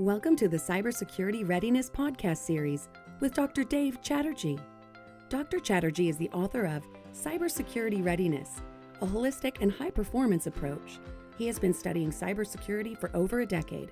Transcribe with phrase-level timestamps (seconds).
[0.00, 2.88] Welcome to the Cybersecurity Readiness Podcast Series
[3.20, 3.64] with Dr.
[3.64, 4.58] Dave Chatterjee.
[5.28, 5.60] Dr.
[5.60, 8.62] Chatterjee is the author of Cybersecurity Readiness,
[9.02, 11.00] a holistic and high performance approach.
[11.36, 13.90] He has been studying cybersecurity for over a decade,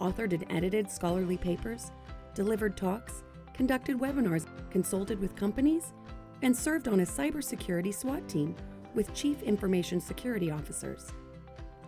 [0.00, 1.90] authored and edited scholarly papers,
[2.34, 3.22] delivered talks,
[3.52, 5.92] conducted webinars, consulted with companies,
[6.40, 8.56] and served on a cybersecurity SWAT team
[8.94, 11.12] with Chief Information Security Officers.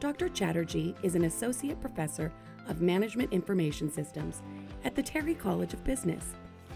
[0.00, 0.28] Dr.
[0.28, 2.30] Chatterjee is an associate professor
[2.68, 4.42] of Management Information Systems
[4.84, 6.24] at the Terry College of Business,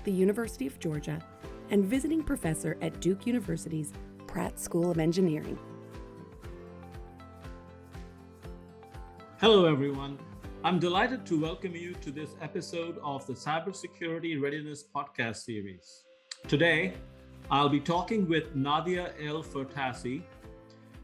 [0.04, 1.18] the University of Georgia,
[1.70, 3.92] and visiting professor at Duke University's
[4.26, 5.58] Pratt School of Engineering.
[9.40, 10.18] Hello, everyone.
[10.64, 16.04] I'm delighted to welcome you to this episode of the Cybersecurity Readiness Podcast series.
[16.48, 16.94] Today,
[17.50, 20.22] I'll be talking with Nadia El Fertasi,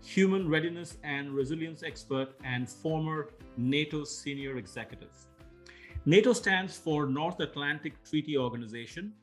[0.05, 5.13] human readiness and resilience expert and former NATO senior executive.
[6.05, 9.15] NATO stands for North Atlantic Treaty Organization.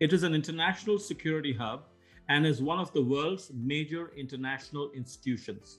[0.00, 1.84] It is an international security hub
[2.28, 5.78] and is one of the world's major international institutions.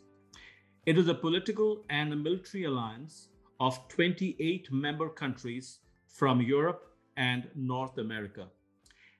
[0.85, 3.27] It is a political and a military alliance
[3.59, 8.47] of 28 member countries from Europe and North America.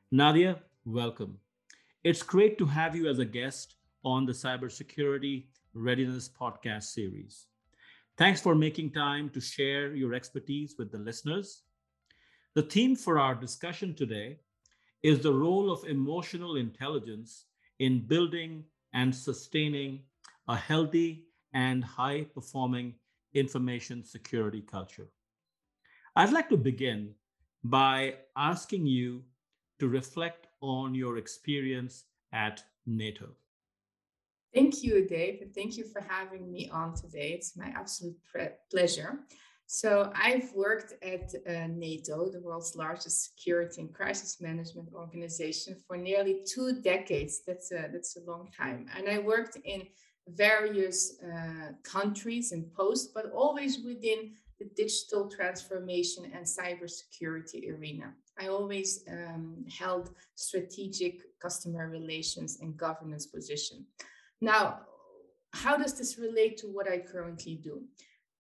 [0.10, 1.38] Nadia, welcome.
[2.06, 3.76] It's great to have you as a guest
[4.08, 7.48] on the Cybersecurity Readiness Podcast series.
[8.18, 11.64] Thanks for making time to share your expertise with the listeners.
[12.54, 14.40] The theme for our discussion today
[15.04, 17.48] is the role of emotional intelligence
[17.80, 18.64] in building
[18.94, 20.00] and sustaining
[20.48, 22.94] a healthy and high performing
[23.34, 25.10] information security culture.
[26.16, 27.14] I'd like to begin
[27.62, 29.24] by asking you
[29.80, 33.36] to reflect on your experience at NATO.
[34.54, 37.32] Thank you, Dave, and thank you for having me on today.
[37.32, 39.20] It's my absolute pre- pleasure.
[39.70, 45.98] So, I've worked at uh, NATO, the world's largest security and crisis management organization, for
[45.98, 47.42] nearly two decades.
[47.46, 48.88] That's a, that's a long time.
[48.98, 49.84] And I worked in
[50.30, 58.14] various uh, countries and posts, but always within the digital transformation and cybersecurity arena.
[58.40, 63.86] I always um, held strategic customer relations and governance position.
[64.42, 64.82] Now,
[65.54, 67.84] how does this relate to what I currently do?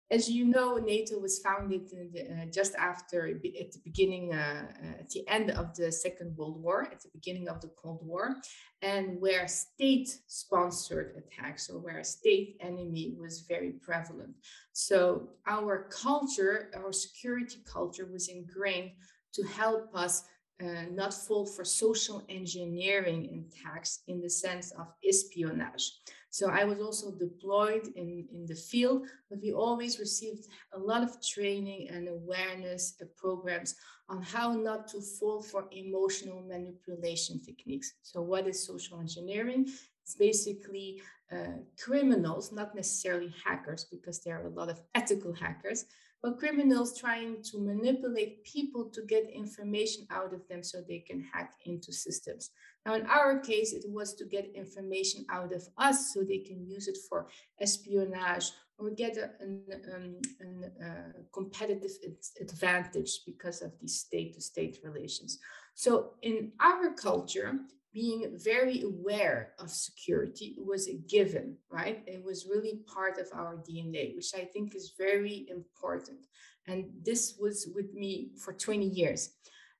[0.08, 5.00] As you know, NATO was founded the, uh, just after, at the beginning, uh, uh,
[5.00, 8.36] at the end of the Second World War, at the beginning of the Cold War,
[8.82, 14.34] and where state sponsored attacks or where a state enemy was very prevalent.
[14.72, 18.92] So, our culture, our security culture, was ingrained
[19.32, 20.22] to help us
[20.62, 25.92] uh, not fall for social engineering attacks in the sense of espionage.
[26.30, 31.02] So I was also deployed in, in the field, but we always received a lot
[31.02, 33.74] of training and awareness uh, programs
[34.08, 37.94] on how not to fall for emotional manipulation techniques.
[38.02, 39.66] So what is social engineering?
[40.02, 41.02] It's basically
[41.32, 45.86] uh, criminals, not necessarily hackers, because there are a lot of ethical hackers,
[46.26, 51.20] but criminals trying to manipulate people to get information out of them so they can
[51.32, 52.50] hack into systems.
[52.84, 56.66] Now, in our case, it was to get information out of us so they can
[56.66, 57.28] use it for
[57.60, 59.62] espionage or get a, an,
[59.94, 61.92] um, an, uh, competitive
[62.40, 65.38] advantage because of these state to state relations.
[65.74, 67.60] So, in our culture,
[67.96, 72.02] being very aware of security was a given, right?
[72.06, 76.20] It was really part of our DNA, which I think is very important.
[76.68, 79.30] And this was with me for 20 years.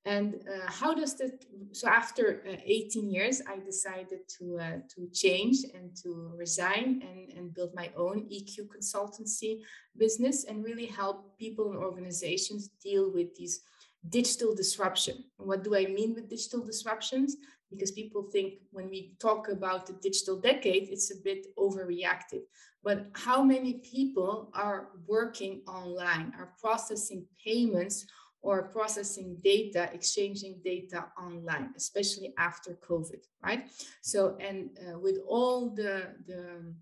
[0.07, 1.45] And uh, how does that?
[1.73, 7.21] So after uh, 18 years, I decided to uh, to change and to resign and,
[7.37, 9.61] and build my own EQ consultancy
[9.99, 13.61] business and really help people and organizations deal with these
[14.09, 15.25] digital disruption.
[15.37, 17.37] What do I mean with digital disruptions?
[17.71, 22.43] Because people think when we talk about the digital decade, it's a bit overreactive.
[22.83, 28.07] But how many people are working online, are processing payments
[28.43, 33.69] or processing data, exchanging data online, especially after COVID, right?
[34.03, 36.73] So, and uh, with all the, the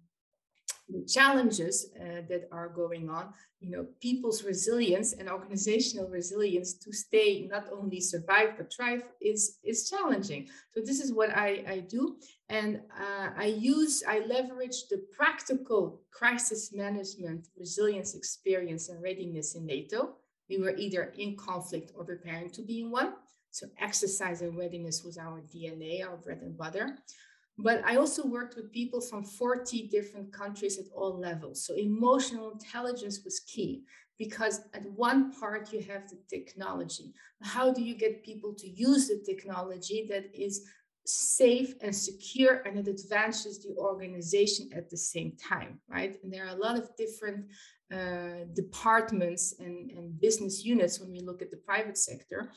[0.89, 3.33] the challenges uh, that are going on
[3.65, 9.59] you know people's resilience and organizational resilience to stay not only survive but thrive is
[9.65, 10.47] is challenging.
[10.73, 12.17] So this is what i i do.
[12.51, 12.71] And
[13.05, 20.01] uh, i use i leverage the practical crisis management resilience experience and readiness in nato.
[20.51, 23.15] We were either in conflict or preparing to be in one.
[23.51, 26.87] So exercise and readiness was our dna our bread and butter
[27.59, 31.65] but I also worked with people from 40 different countries at all levels.
[31.65, 33.83] So emotional intelligence was key
[34.19, 37.13] because at one part you have the technology.
[37.43, 40.67] How do you get people to use the technology that is
[41.07, 46.17] safe and secure and it advances the organization at the same time, right?
[46.23, 47.47] And there are a lot of different
[47.93, 52.51] uh, departments and, and business units when we look at the private sector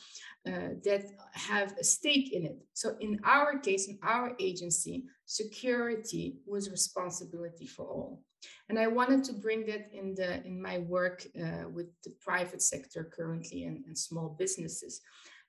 [0.46, 2.58] uh, that have a stake in it.
[2.72, 8.22] So in our case, in our agency, security was responsibility for all.
[8.68, 12.62] And I wanted to bring that in the in my work uh, with the private
[12.62, 15.00] sector currently and, and small businesses.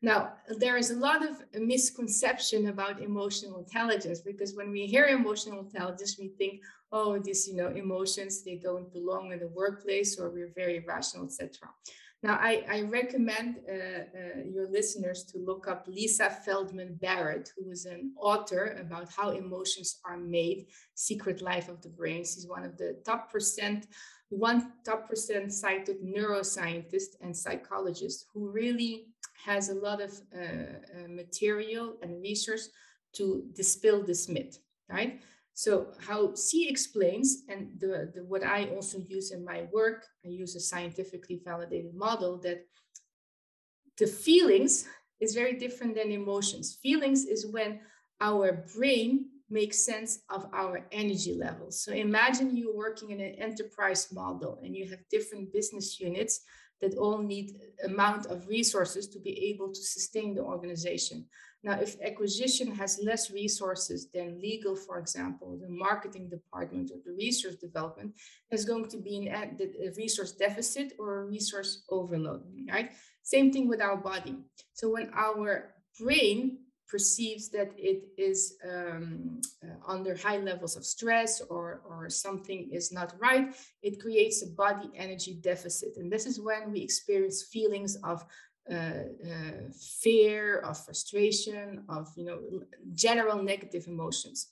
[0.02, 5.60] Now, there is a lot of misconception about emotional intelligence because when we hear emotional
[5.60, 6.62] intelligence, we think,
[6.92, 11.26] oh, these, you know, emotions, they don't belong in the workplace or we're very rational,
[11.26, 11.50] etc.
[12.22, 17.72] Now, I, I recommend uh, uh, your listeners to look up Lisa Feldman Barrett, who
[17.72, 22.26] is an author about how emotions are made, Secret Life of the Brain.
[22.26, 23.88] She's one of the top percent,
[24.28, 29.08] one top percent cited neuroscientist and psychologist who really
[29.46, 32.62] has a lot of uh, uh, material and research
[33.14, 34.60] to dispel this myth,
[34.90, 35.22] right?
[35.54, 40.30] So how she explains, and the, the, what I also use in my work, I
[40.30, 42.66] use a scientifically validated model that
[43.98, 44.88] the feelings
[45.20, 46.78] is very different than emotions.
[46.82, 47.82] Feelings is when
[48.22, 51.84] our brain makes sense of our energy levels.
[51.84, 56.42] So imagine you're working in an enterprise model and you have different business units
[56.82, 61.26] that all need amount of resources to be able to sustain the organization.
[61.62, 67.12] Now, if acquisition has less resources than legal, for example, the marketing department or the
[67.12, 68.16] research development,
[68.50, 72.92] there's going to be an, a resource deficit or a resource overload, right?
[73.24, 74.38] Same thing with our body.
[74.74, 76.60] So when our brain
[76.90, 82.92] perceives that it is um, uh, under high levels of stress or, or something is
[82.92, 85.98] not right, it creates a body energy deficit.
[85.98, 88.26] And this is when we experience feelings of
[88.72, 89.72] uh, uh,
[90.02, 92.40] fear, of frustration, of you know
[92.94, 94.50] general negative emotions.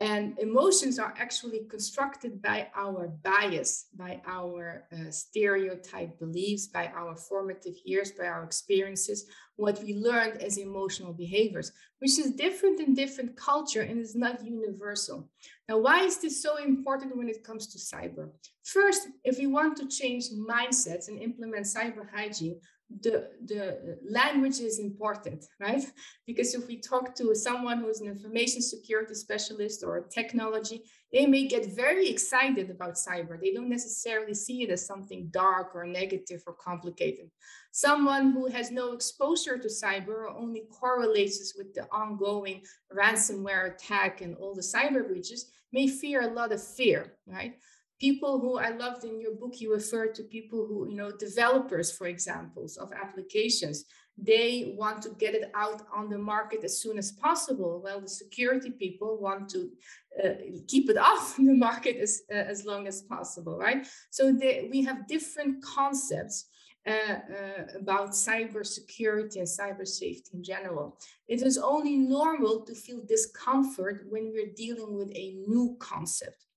[0.00, 7.16] And emotions are actually constructed by our bias, by our uh, stereotype beliefs, by our
[7.16, 12.94] formative years, by our experiences, what we learned as emotional behaviors, which is different in
[12.94, 15.28] different culture and is not universal.
[15.68, 18.30] Now, why is this so important when it comes to cyber?
[18.62, 22.60] First, if we want to change mindsets and implement cyber hygiene,
[23.00, 25.84] the, the language is important, right?
[26.26, 30.82] Because if we talk to someone who's an information security specialist or technology,
[31.12, 33.38] they may get very excited about cyber.
[33.40, 37.30] They don't necessarily see it as something dark or negative or complicated.
[37.72, 42.62] Someone who has no exposure to cyber or only correlates with the ongoing
[42.92, 47.54] ransomware attack and all the cyber breaches may fear a lot of fear, right?
[47.98, 51.90] People who I loved in your book, you refer to people who, you know, developers,
[51.90, 53.84] for examples of applications.
[54.16, 57.80] They want to get it out on the market as soon as possible.
[57.82, 59.70] Well, the security people want to
[60.22, 60.34] uh,
[60.66, 63.86] keep it off the market as, uh, as long as possible, right?
[64.10, 66.46] So they, we have different concepts
[66.86, 70.98] uh, uh, about cyber security and cyber safety in general.
[71.26, 76.47] It is only normal to feel discomfort when we're dealing with a new concept.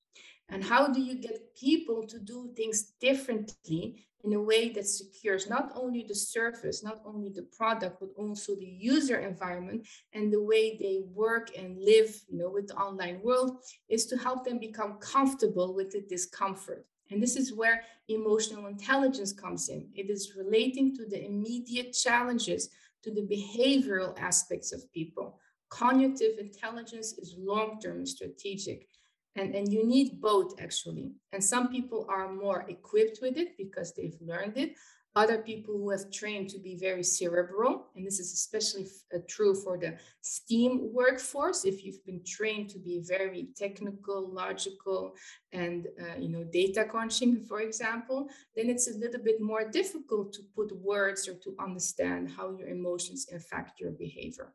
[0.51, 5.50] And how do you get people to do things differently in a way that secures
[5.50, 10.44] not only the service, not only the product, but also the user environment and the
[10.44, 14.59] way they work and live, you know, with the online world is to help them
[14.59, 16.85] become comfortable with the discomfort.
[17.09, 19.87] And this is where emotional intelligence comes in.
[19.95, 22.69] It is relating to the immediate challenges,
[23.04, 25.40] to the behavioral aspects of people.
[25.69, 28.91] Cognitive intelligence is long term strategic
[29.35, 31.11] and and you need both actually.
[31.33, 34.76] And some people are more equipped with it because they've learned it.
[35.14, 39.54] Other people who have trained to be very cerebral and this is especially uh, true
[39.54, 45.14] for the steam workforce if you've been trained to be very technical logical
[45.52, 50.31] and uh, you know data crunching for example then it's a little bit more difficult
[50.31, 54.54] to put words or to understand how your emotions affect your behavior.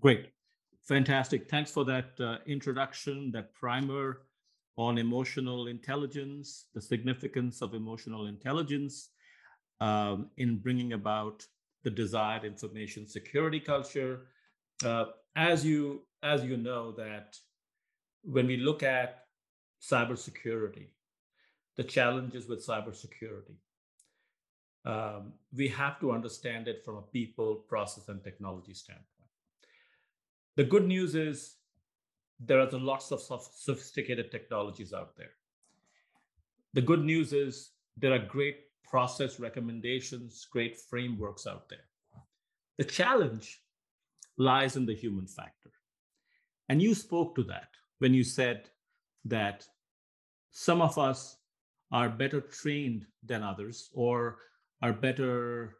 [0.00, 0.32] Great
[0.88, 1.48] Fantastic.
[1.48, 4.22] Thanks for that uh, introduction, that primer
[4.76, 9.10] on emotional intelligence, the significance of emotional intelligence
[9.80, 11.46] um, in bringing about
[11.84, 14.26] the desired information security culture.
[14.84, 17.36] Uh, as you as you know that
[18.22, 19.24] when we look at
[19.80, 20.88] cybersecurity,
[21.76, 23.56] the challenges with cybersecurity,
[24.84, 29.11] um, we have to understand it from a people, process, and technology standpoint.
[30.56, 31.56] The good news is
[32.40, 35.34] there are lots of sophisticated technologies out there.
[36.74, 41.86] The good news is there are great process recommendations, great frameworks out there.
[42.78, 43.62] The challenge
[44.36, 45.70] lies in the human factor.
[46.68, 47.68] And you spoke to that
[47.98, 48.68] when you said
[49.24, 49.66] that
[50.50, 51.36] some of us
[51.90, 54.38] are better trained than others or
[54.82, 55.76] are better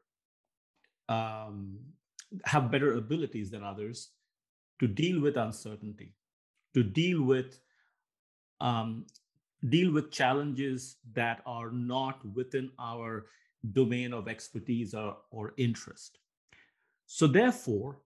[1.09, 1.79] um,
[2.45, 4.11] have better abilities than others
[4.81, 6.14] to deal with uncertainty
[6.75, 7.61] to deal with
[8.61, 9.07] um,
[9.69, 13.26] deal with challenges that are not within our
[13.73, 16.19] domain of expertise or, or interest
[17.07, 17.99] so therefore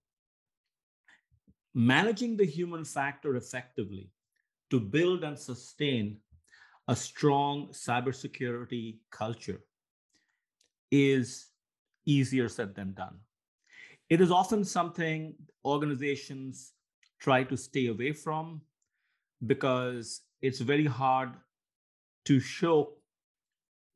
[1.74, 4.10] managing the human factor effectively
[4.70, 6.16] to build and sustain
[6.88, 9.60] a strong cybersecurity culture
[10.90, 11.48] is
[12.06, 13.18] easier said than done.
[14.08, 15.34] It is often something
[15.64, 16.72] organizations
[17.18, 18.60] try to stay away from
[19.46, 21.30] because it's very hard
[22.26, 22.94] to show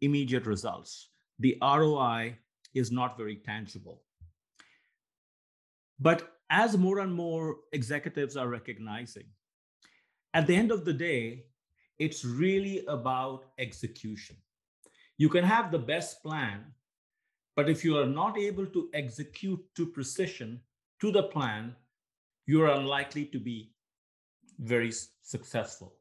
[0.00, 1.11] immediate results.
[1.38, 2.38] The ROI
[2.75, 4.02] is not very tangible.
[5.99, 9.25] But as more and more executives are recognizing,
[10.35, 11.45] at the end of the day,
[11.99, 14.37] it's really about execution.
[15.19, 16.64] You can have the best plan,
[17.57, 20.61] but if you are not able to execute to precision
[21.00, 21.75] to the plan,
[22.47, 23.73] you're unlikely to be
[24.59, 24.92] very
[25.23, 25.95] successful,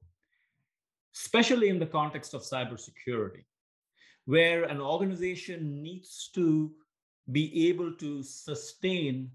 [1.15, 3.43] especially in the context of cybersecurity,
[4.25, 6.71] where an organization needs to
[7.31, 9.29] be able to sustain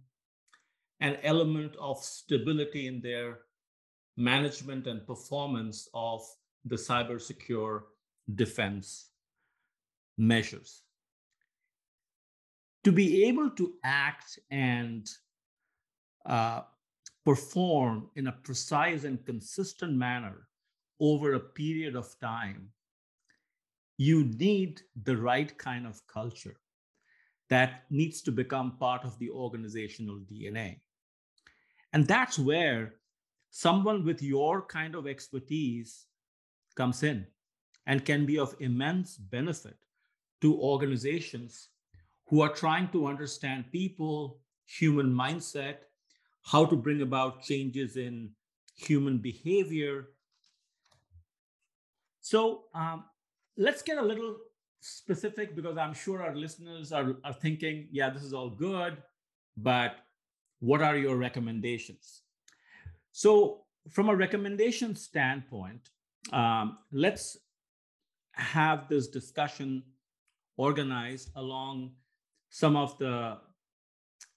[1.00, 3.40] an element of stability in their
[4.16, 6.22] management and performance of
[6.64, 7.86] the cyber secure
[8.34, 9.10] defense
[10.16, 10.83] measures.
[12.84, 15.08] To be able to act and
[16.26, 16.62] uh,
[17.24, 20.48] perform in a precise and consistent manner
[21.00, 22.68] over a period of time,
[23.96, 26.56] you need the right kind of culture
[27.48, 30.80] that needs to become part of the organizational DNA.
[31.92, 32.94] And that's where
[33.50, 36.06] someone with your kind of expertise
[36.74, 37.26] comes in
[37.86, 39.76] and can be of immense benefit
[40.40, 41.68] to organizations
[42.26, 45.76] who are trying to understand people, human mindset,
[46.42, 48.30] how to bring about changes in
[48.76, 50.08] human behavior.
[52.20, 53.04] So um,
[53.56, 54.36] let's get a little
[54.80, 58.96] specific because I'm sure our listeners are, are thinking, yeah, this is all good,
[59.56, 59.96] but
[60.60, 62.22] what are your recommendations?
[63.12, 65.90] So, from a recommendation standpoint,
[66.32, 67.36] um, let's
[68.32, 69.82] have this discussion
[70.56, 71.92] organized along
[72.54, 73.36] some of the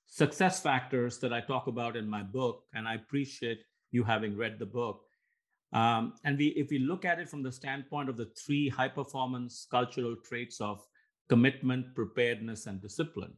[0.07, 2.63] success factors that I talk about in my book.
[2.73, 3.59] And I appreciate
[3.91, 5.01] you having read the book.
[5.71, 8.87] Um, and we, if we look at it from the standpoint of the three high
[8.87, 10.83] performance cultural traits of
[11.29, 13.33] commitment, preparedness, and discipline,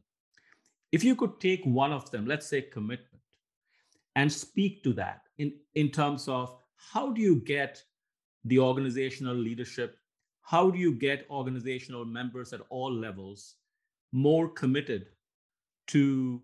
[0.92, 3.22] if you could take one of them, let's say commitment,
[4.16, 7.82] and speak to that in, in terms of how do you get
[8.46, 9.98] the organizational leadership?
[10.40, 13.56] How do you get organizational members at all levels
[14.12, 15.06] more committed
[15.88, 16.42] to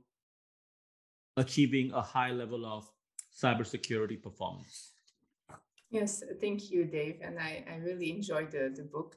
[1.36, 2.90] achieving a high level of
[3.36, 4.92] cybersecurity performance?
[5.90, 7.20] Yes, thank you, Dave.
[7.22, 9.16] And I, I really enjoyed the, the book.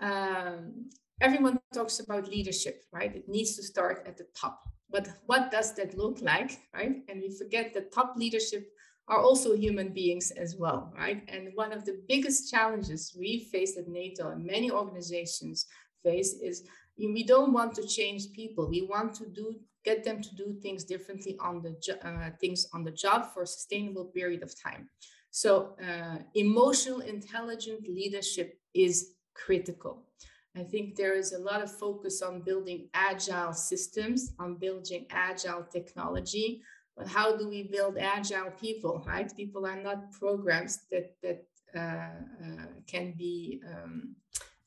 [0.00, 3.14] Um, everyone talks about leadership, right?
[3.14, 4.62] It needs to start at the top.
[4.90, 7.02] But what does that look like, right?
[7.08, 8.68] And we forget that top leadership
[9.08, 11.22] are also human beings as well, right?
[11.28, 15.66] And one of the biggest challenges we face at NATO and many organizations
[16.02, 16.64] face is
[16.98, 18.68] we don't want to change people.
[18.68, 22.84] We want to do get them to do things differently on the uh, things on
[22.84, 24.88] the job for a sustainable period of time.
[25.30, 30.04] So uh, emotional intelligent leadership is critical.
[30.56, 35.64] I think there is a lot of focus on building agile systems, on building agile
[35.64, 36.62] technology,
[36.96, 41.44] but how do we build agile people right people are not programs that that
[41.76, 42.10] uh,
[42.44, 44.14] uh, can be um,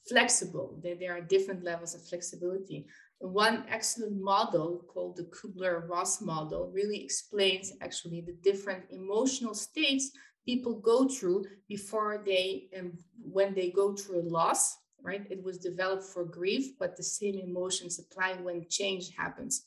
[0.09, 0.79] flexible.
[0.81, 2.87] There, there are different levels of flexibility.
[3.19, 10.11] One excellent model called the kubler-ross model really explains actually the different emotional states
[10.45, 15.25] people go through before they and when they go through a loss right?
[15.29, 19.65] It was developed for grief but the same emotions apply when change happens.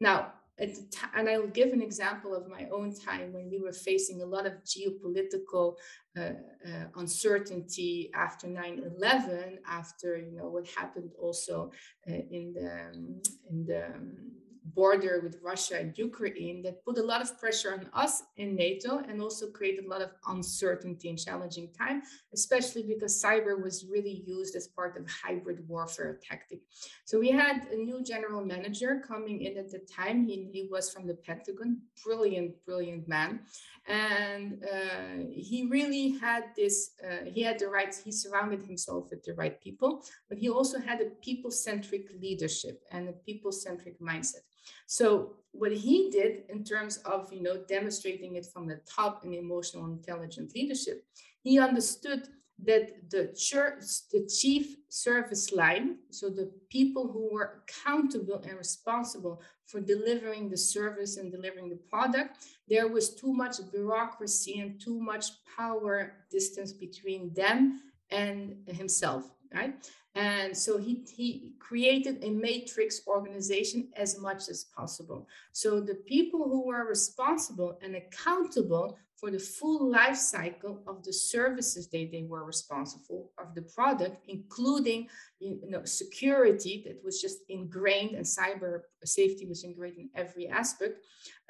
[0.00, 4.26] Now and I'll give an example of my own time when we were facing a
[4.26, 5.74] lot of geopolitical
[6.16, 11.72] uh, uh, uncertainty after 9/11, after you know what happened also
[12.08, 13.20] uh, in the um,
[13.50, 14.33] in the um,
[14.74, 18.98] border with Russia and Ukraine that put a lot of pressure on us in NATO
[19.08, 22.02] and also created a lot of uncertainty and challenging time,
[22.32, 26.60] especially because cyber was really used as part of hybrid warfare tactic.
[27.04, 30.26] So we had a new general manager coming in at the time.
[30.26, 33.40] He, he was from the Pentagon, brilliant, brilliant man.
[33.86, 39.22] And uh, he really had this, uh, he had the right, he surrounded himself with
[39.24, 44.44] the right people, but he also had a people-centric leadership and a people-centric mindset.
[44.86, 49.34] So what he did in terms of you know demonstrating it from the top in
[49.34, 51.04] emotional intelligent leadership,
[51.42, 52.28] he understood
[52.62, 59.42] that the church, the chief service line, so the people who were accountable and responsible
[59.66, 65.00] for delivering the service and delivering the product, there was too much bureaucracy and too
[65.00, 67.80] much power distance between them
[68.10, 69.74] and himself, right?
[70.14, 75.26] And so he, he created a matrix organization as much as possible.
[75.52, 81.12] So the people who were responsible and accountable for the full life cycle of the
[81.12, 85.08] services they, they were responsible of the product, including
[85.40, 90.98] you know, security that was just ingrained and cyber safety was ingrained in every aspect,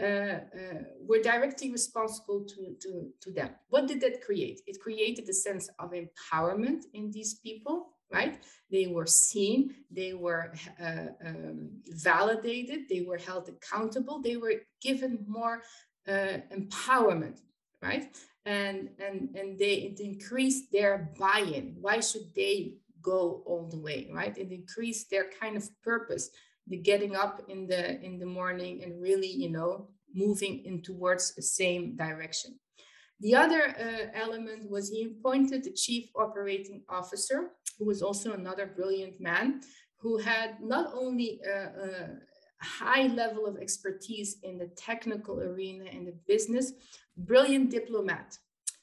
[0.01, 0.39] uh, uh,
[1.01, 3.51] were directly responsible to, to, to them.
[3.69, 4.61] What did that create?
[4.67, 8.35] It created a sense of empowerment in these people right?
[8.71, 10.45] They were seen, they were
[10.89, 15.57] uh, um, validated, they were held accountable, they were given more
[16.09, 17.39] uh, empowerment,
[17.83, 18.07] right?
[18.47, 21.67] And, and, and they it increased their buy-in.
[21.81, 24.37] Why should they go all the way, right?
[24.37, 26.31] It increased their kind of purpose,
[26.67, 31.35] the getting up in the in the morning and really, you know, moving in towards
[31.35, 32.59] the same direction.
[33.21, 38.67] The other uh, element was he appointed the chief operating officer, who was also another
[38.67, 39.61] brilliant man,
[39.99, 42.19] who had not only a,
[42.63, 46.73] a high level of expertise in the technical arena and the business,
[47.17, 48.39] brilliant diplomat.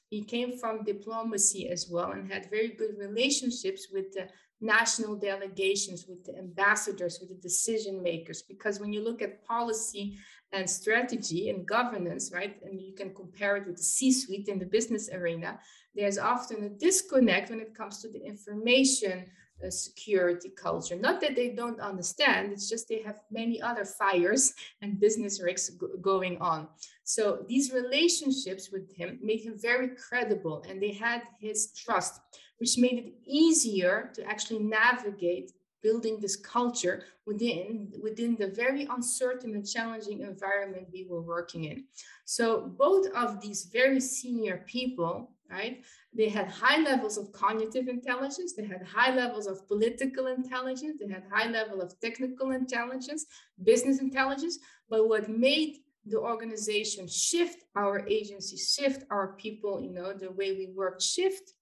[0.08, 4.28] He came from diplomacy as well and had very good relationships with the
[4.60, 8.42] national delegations, with the ambassadors, with the decision makers.
[8.42, 10.18] Because when you look at policy
[10.52, 14.58] and strategy and governance, right, and you can compare it with the C suite in
[14.58, 15.58] the business arena,
[15.94, 19.26] there's often a disconnect when it comes to the information
[19.64, 20.96] uh, security culture.
[20.96, 25.70] Not that they don't understand, it's just they have many other fires and business risks
[26.00, 26.68] going on.
[27.04, 32.20] So these relationships with him made him very credible and they had his trust,
[32.58, 39.54] which made it easier to actually navigate building this culture within within the very uncertain
[39.54, 41.84] and challenging environment we were working in.
[42.24, 48.54] So both of these very senior people right they had high levels of cognitive intelligence
[48.54, 53.26] they had high levels of political intelligence they had high level of technical intelligence
[53.62, 60.12] business intelligence but what made the organization shift our agency shift our people you know
[60.12, 61.52] the way we work shift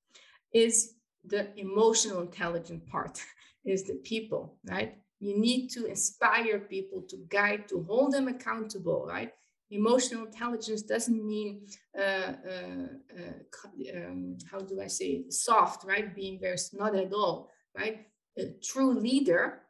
[0.53, 3.21] is the emotional intelligent part
[3.65, 4.97] is the people, right?
[5.21, 9.33] You need to inspire people to guide, to hold them accountable, right?
[9.71, 12.87] Emotional intelligence doesn't mean, uh, uh,
[13.19, 16.15] uh, um, how do I say, soft, right?
[16.15, 18.07] Being very, not at all, right?
[18.39, 19.63] A true leader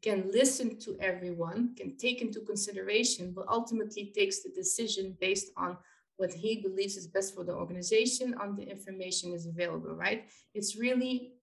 [0.00, 5.76] can listen to everyone, can take into consideration, but ultimately takes the decision based on
[6.16, 10.24] what he believes is best for the organization on the information is available, right?
[10.54, 11.33] It's really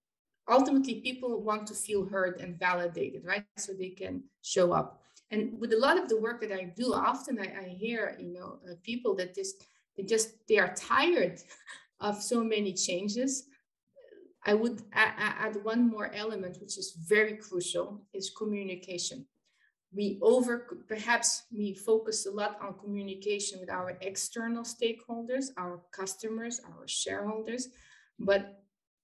[0.52, 3.46] ultimately people want to feel heard and validated, right?
[3.58, 5.02] So they can show up.
[5.32, 8.34] And with a lot of the work that I do, often I, I hear, you
[8.34, 9.64] know, uh, people that just
[9.96, 11.40] they just they are tired
[12.00, 13.46] of so many changes.
[14.44, 19.28] I would add one more element, which is very crucial, is communication.
[19.94, 26.60] We over perhaps we focus a lot on communication with our external stakeholders, our customers,
[26.66, 27.70] our shareholders,
[28.18, 28.61] but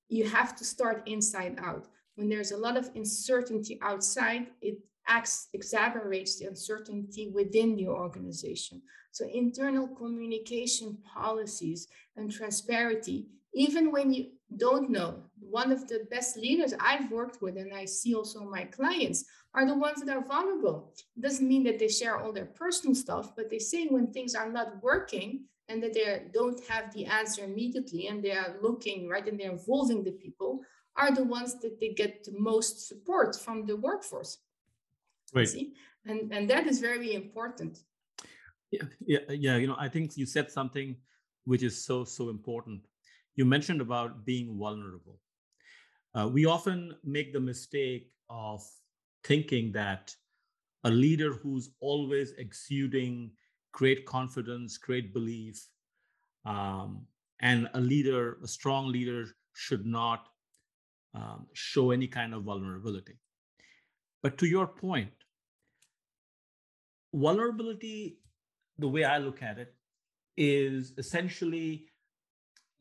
[0.10, 1.88] you have to start inside out.
[2.16, 8.82] When there's a lot of uncertainty outside, it acts exacerbates the uncertainty within the organization.
[9.12, 16.38] So internal communication policies and transparency, even when you don't know, one of the best
[16.38, 20.26] leaders I've worked with, and I see also my clients, are the ones that are
[20.26, 20.94] vulnerable.
[21.20, 24.52] Doesn't mean that they share all their personal stuff, but they say when things are
[24.52, 29.28] not working, and that they don't have the answer immediately and they are looking right
[29.28, 30.62] and they're involving the people
[30.96, 34.40] are the ones that they get the most support from the workforce.
[35.34, 35.48] Right.
[35.48, 35.74] See?
[36.08, 37.80] and and that is very important.
[38.72, 40.98] Yeah yeah yeah you know i think you said something
[41.46, 42.82] which is so so important.
[43.36, 45.20] You mentioned about being vulnerable.
[46.14, 48.62] Uh, we often make the mistake of
[49.24, 50.14] thinking that
[50.84, 53.32] a leader who's always exuding
[53.78, 55.64] great confidence, great belief.
[56.46, 57.06] Um,
[57.40, 60.28] and a leader, a strong leader, should not
[61.14, 63.20] um, show any kind of vulnerability.
[64.24, 65.14] But to your point,
[67.14, 68.18] vulnerability,
[68.80, 69.76] the way I look at it,
[70.38, 71.86] is essentially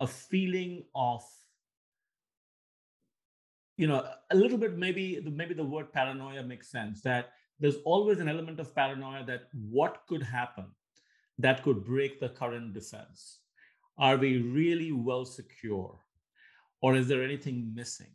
[0.01, 1.23] a feeling of
[3.79, 7.31] you know a little bit maybe maybe the word paranoia makes sense that
[7.61, 10.67] there's always an element of paranoia that what could happen
[11.39, 13.41] that could break the current defense
[13.99, 15.99] are we really well secure
[16.83, 18.13] or is there anything missing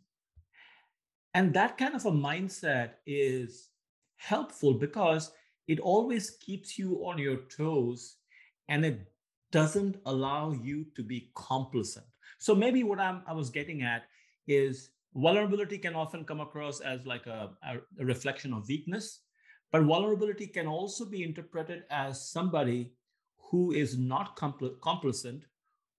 [1.34, 3.70] and that kind of a mindset is
[4.16, 5.32] helpful because
[5.66, 8.16] it always keeps you on your toes
[8.68, 9.00] and it
[9.50, 12.06] doesn't allow you to be complacent.
[12.38, 14.04] So maybe what I'm, I was getting at
[14.46, 19.20] is vulnerability can often come across as like a, a reflection of weakness,
[19.70, 22.92] but vulnerability can also be interpreted as somebody
[23.52, 25.44] who is not compl- complacent,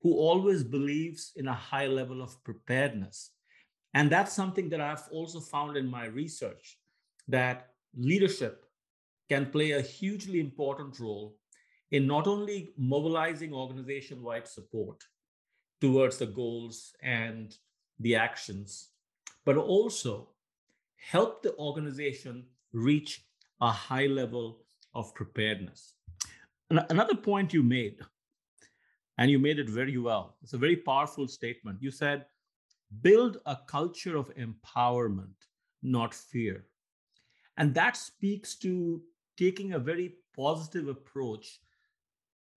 [0.01, 3.29] who always believes in a high level of preparedness.
[3.93, 6.79] And that's something that I've also found in my research
[7.27, 8.65] that leadership
[9.29, 11.37] can play a hugely important role
[11.91, 15.03] in not only mobilizing organization wide support
[15.79, 17.55] towards the goals and
[17.99, 18.89] the actions,
[19.45, 20.29] but also
[20.97, 23.21] help the organization reach
[23.61, 25.93] a high level of preparedness.
[26.69, 27.99] Another point you made,
[29.17, 31.81] and you made it very well, it's a very powerful statement.
[31.81, 32.25] You said,
[33.01, 35.35] build a culture of empowerment,
[35.81, 36.65] not fear.
[37.57, 39.01] And that speaks to
[39.37, 41.59] taking a very positive approach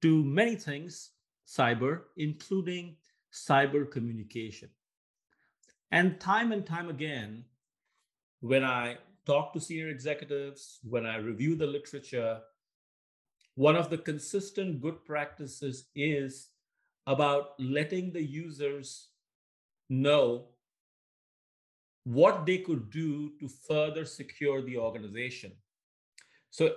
[0.03, 1.11] to many things
[1.47, 2.97] cyber, including
[3.33, 4.71] cyber communication.
[5.91, 7.45] And time and time again,
[8.41, 12.41] when I talk to senior executives, when I review the literature,
[13.57, 16.51] one of the consistent good practices is
[17.07, 19.09] about letting the users
[19.89, 20.45] know
[22.05, 25.53] what they could do to further secure the organization.
[26.51, 26.75] So,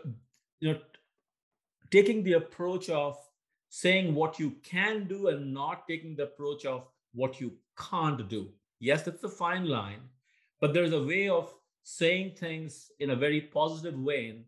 [0.60, 0.80] you know,
[1.92, 3.18] taking the approach of
[3.70, 8.50] saying what you can do and not taking the approach of what you can't do.
[8.80, 10.02] Yes, it's a fine line,
[10.62, 14.46] but there's a way of saying things in a very positive way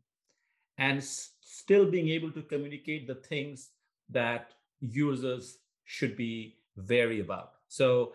[0.82, 3.70] and s- still being able to communicate the things
[4.10, 6.58] that users should be
[6.90, 7.54] wary about.
[7.68, 8.14] So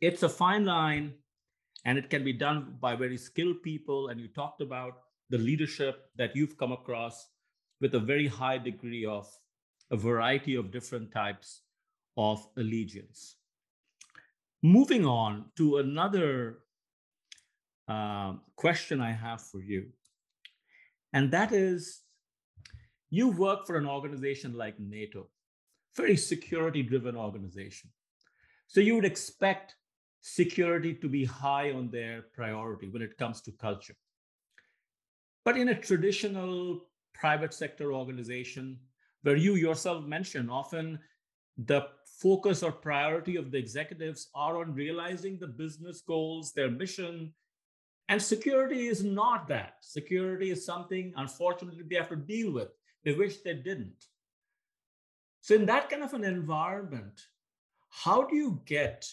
[0.00, 1.14] it's a fine line
[1.84, 4.08] and it can be done by very skilled people.
[4.08, 7.28] And you talked about the leadership that you've come across
[7.80, 9.28] with a very high degree of
[9.90, 11.62] a variety of different types
[12.16, 13.36] of allegiance.
[14.62, 16.60] Moving on to another
[17.86, 19.92] uh, question I have for you,
[21.12, 22.02] and that is
[23.10, 25.28] you work for an organization like NATO,
[25.96, 27.90] very security driven organization.
[28.66, 29.74] So you would expect
[30.20, 33.96] security to be high on their priority when it comes to culture.
[35.44, 38.78] But in a traditional private sector organization,
[39.22, 40.98] where you yourself mentioned often
[41.56, 47.32] the focus or priority of the executives are on realizing the business goals, their mission.
[48.08, 49.74] And security is not that.
[49.80, 52.68] Security is something, unfortunately, they have to deal with.
[53.04, 54.06] They wish they didn't.
[55.40, 57.20] So, in that kind of an environment,
[57.90, 59.06] how do you get,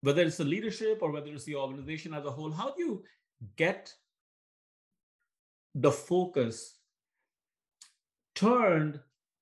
[0.00, 3.04] whether it's the leadership or whether it's the organization as a whole, how do you
[3.56, 3.92] get
[5.74, 6.78] the focus
[8.34, 9.00] turned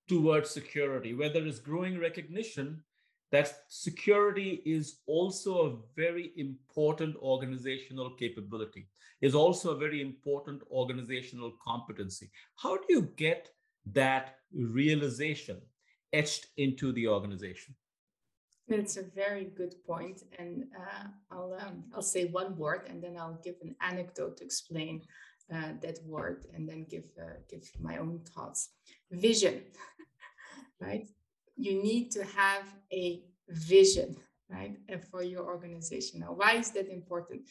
[0.09, 2.83] towards security, where there is growing recognition
[3.35, 8.87] that security is also a very important organizational capability,
[9.21, 12.31] is also a very important organizational competency.
[12.55, 13.51] How do you get
[13.93, 15.61] that realization
[16.13, 17.75] etched into the organization?
[18.69, 23.17] It's a very good point, and uh, I'll um, I'll say one word, and then
[23.19, 25.03] I'll give an anecdote to explain
[25.53, 28.71] uh, that word and then give uh, give my own thoughts.
[29.11, 29.65] Vision,
[30.81, 31.07] right?
[31.57, 34.17] You need to have a vision,
[34.51, 36.21] right, and for your organization.
[36.21, 37.43] Now, why is that important?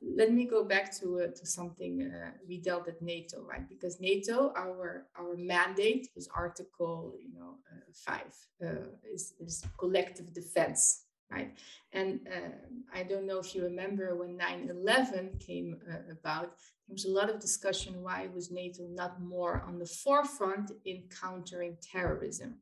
[0.00, 3.68] Let me go back to uh, to something uh, we dealt at NATO, right?
[3.68, 10.32] Because NATO, our our mandate is Article, you know, uh, five uh, is is collective
[10.32, 11.52] defense, right?
[11.92, 12.56] And uh,
[12.94, 17.28] I don't know if you remember when 9/11 came uh, about, there was a lot
[17.28, 22.54] of discussion why was NATO not more on the forefront in countering terrorism.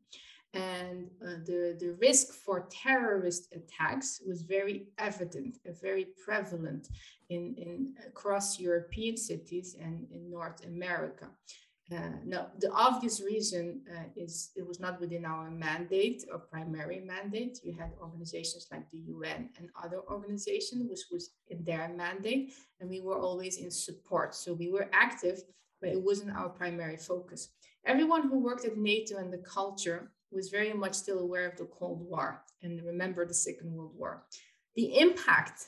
[0.54, 6.88] And uh, the, the risk for terrorist attacks was very evident, uh, very prevalent
[7.28, 11.28] in, in across European cities and in North America.
[11.90, 12.10] Uh,
[12.58, 17.60] the obvious reason uh, is it was not within our mandate or primary mandate.
[17.62, 22.90] You had organizations like the UN and other organizations, which was in their mandate, and
[22.90, 24.34] we were always in support.
[24.34, 25.42] So we were active,
[25.80, 27.48] but it wasn't our primary focus.
[27.86, 31.64] Everyone who worked at NATO and the culture was very much still aware of the
[31.64, 34.24] Cold War and remember the Second World War.
[34.76, 35.66] The impact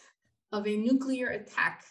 [0.52, 1.84] of a nuclear attack,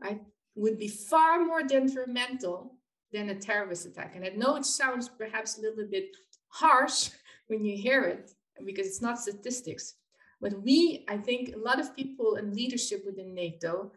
[0.00, 0.20] right,
[0.54, 2.76] would be far more detrimental
[3.12, 4.14] than a terrorist attack.
[4.16, 6.16] And I know it sounds perhaps a little bit
[6.48, 7.10] harsh
[7.46, 8.30] when you hear it
[8.64, 9.94] because it's not statistics.
[10.40, 13.92] But we, I think a lot of people in leadership within NATO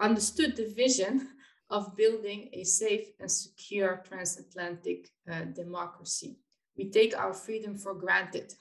[0.00, 1.28] understood the vision
[1.70, 6.38] of building a safe and secure transatlantic uh, democracy.
[6.76, 8.54] We take our freedom for granted,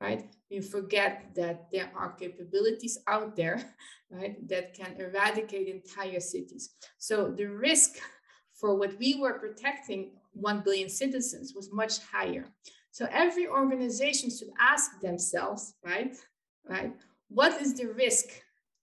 [0.00, 0.24] right?
[0.50, 3.74] We forget that there are capabilities out there,
[4.10, 6.70] right, that can eradicate entire cities.
[6.98, 7.98] So the risk
[8.54, 12.46] for what we were protecting 1 billion citizens was much higher.
[12.90, 16.16] So every organization should ask themselves, right,
[16.68, 16.92] right,
[17.28, 18.26] what is the risk?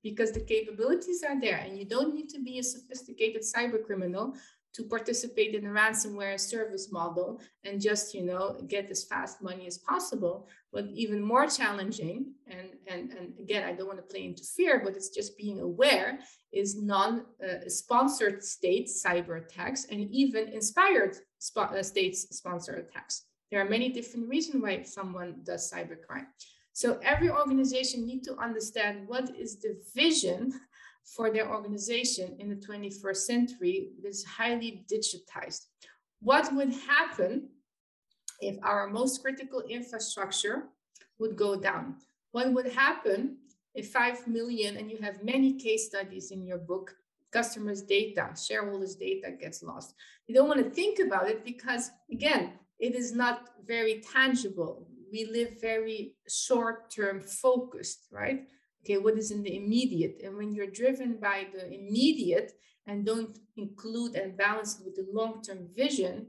[0.01, 4.33] Because the capabilities are there, and you don't need to be a sophisticated cyber criminal
[4.73, 9.67] to participate in a ransomware service model and just you know get as fast money
[9.67, 10.47] as possible.
[10.71, 14.81] But even more challenging and and and again i don't want to play into fear
[14.83, 16.19] but it's just being aware
[16.51, 23.25] is non-sponsored uh, state cyber attacks and even inspired sp- uh, states sponsored attacks.
[23.51, 26.27] There are many different reasons why someone does cybercrime.
[26.73, 30.53] So every organization need to understand what is the vision
[31.15, 35.65] for their organization in the 21st century is highly digitized.
[36.21, 37.49] What would happen
[38.41, 40.67] if our most critical infrastructure
[41.17, 41.95] would go down?
[42.31, 43.37] What would happen
[43.73, 46.95] if 5 million, and you have many case studies in your book,
[47.31, 49.95] customers' data, shareholders' data gets lost?
[50.27, 54.87] You don't want to think about it because, again, it is not very tangible.
[55.11, 58.47] We live very short term focused, right?
[58.83, 60.21] Okay what is in the immediate?
[60.23, 62.53] And when you're driven by the immediate
[62.87, 66.27] and don't include and balance it with the long-term vision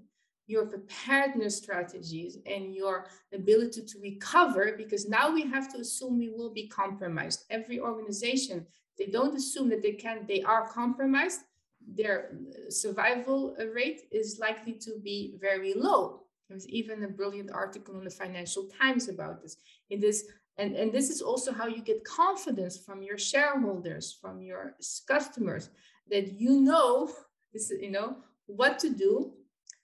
[0.50, 6.28] your preparedness strategies and your ability to recover because now we have to assume we
[6.28, 7.44] will be compromised.
[7.50, 8.66] Every organization
[8.98, 11.40] they don't assume that they can they are compromised.
[11.96, 12.32] Their
[12.68, 16.24] survival rate is likely to be very low.
[16.48, 19.56] There's even a brilliant article in the financial times about this.
[19.88, 20.26] It is
[20.60, 24.76] and, and this is also how you get confidence from your shareholders, from your
[25.08, 25.70] customers,
[26.10, 27.10] that you know
[27.52, 29.32] this, you know what to do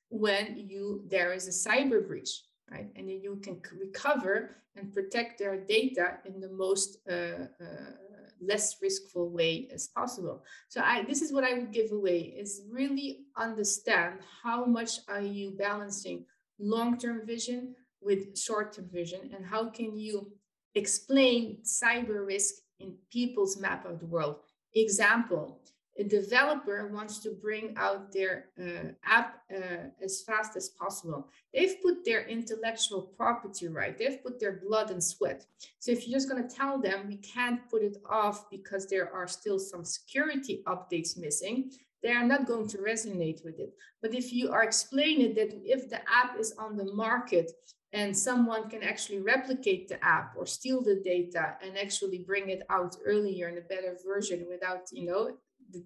[0.08, 2.88] when you there is a cyber breach, right?
[2.94, 7.92] And then you can recover and protect their data in the most uh, uh,
[8.40, 10.44] less riskful way as possible.
[10.68, 15.22] So I this is what I would give away is really understand how much are
[15.22, 16.26] you balancing
[16.58, 20.32] long-term vision with short-term vision and how can you
[20.76, 24.36] explain cyber risk in people's map of the world.
[24.74, 25.60] Example,
[25.98, 31.28] a developer wants to bring out their uh, app uh, as fast as possible.
[31.54, 35.46] They've put their intellectual property right, they've put their blood and sweat.
[35.78, 39.10] So if you're just going to tell them we can't put it off because there
[39.12, 41.70] are still some security updates missing,
[42.02, 43.72] they are not going to resonate with it.
[44.02, 47.52] But if you are explaining that if the app is on the market
[47.92, 52.62] and someone can actually replicate the app or steal the data and actually bring it
[52.68, 55.36] out earlier in a better version without, you know,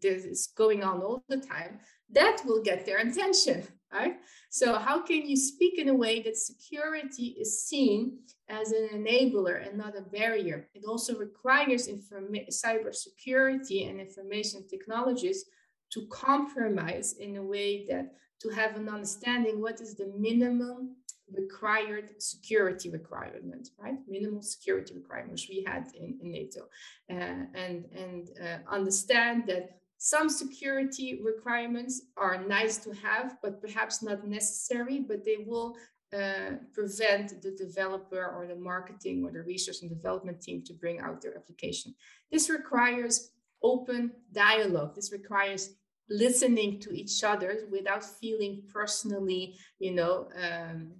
[0.02, 1.78] this is going on all the time,
[2.10, 4.16] that will get their attention, right?
[4.50, 9.66] So how can you speak in a way that security is seen as an enabler
[9.66, 10.68] and not a barrier?
[10.74, 15.44] It also requires informa- cybersecurity and information technologies
[15.92, 20.96] to compromise in a way that to have an understanding what is the minimum
[21.32, 23.98] required security requirement, right?
[24.08, 26.62] Minimal security requirements we had in, in NATO,
[27.10, 34.02] uh, and and uh, understand that some security requirements are nice to have, but perhaps
[34.02, 35.76] not necessary, but they will
[36.12, 41.00] uh, prevent the developer or the marketing or the research and development team to bring
[41.00, 41.94] out their application.
[42.32, 43.30] This requires
[43.62, 44.94] open dialogue.
[44.94, 45.74] This requires
[46.08, 50.92] listening to each other without feeling personally, you know, um,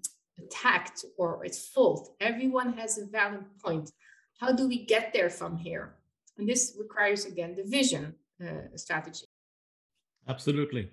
[0.42, 2.14] attacked or it's fault.
[2.20, 3.90] Everyone has a valid point.
[4.40, 5.96] How do we get there from here?
[6.38, 9.26] And this requires again the vision uh, strategy.
[10.28, 10.90] Absolutely.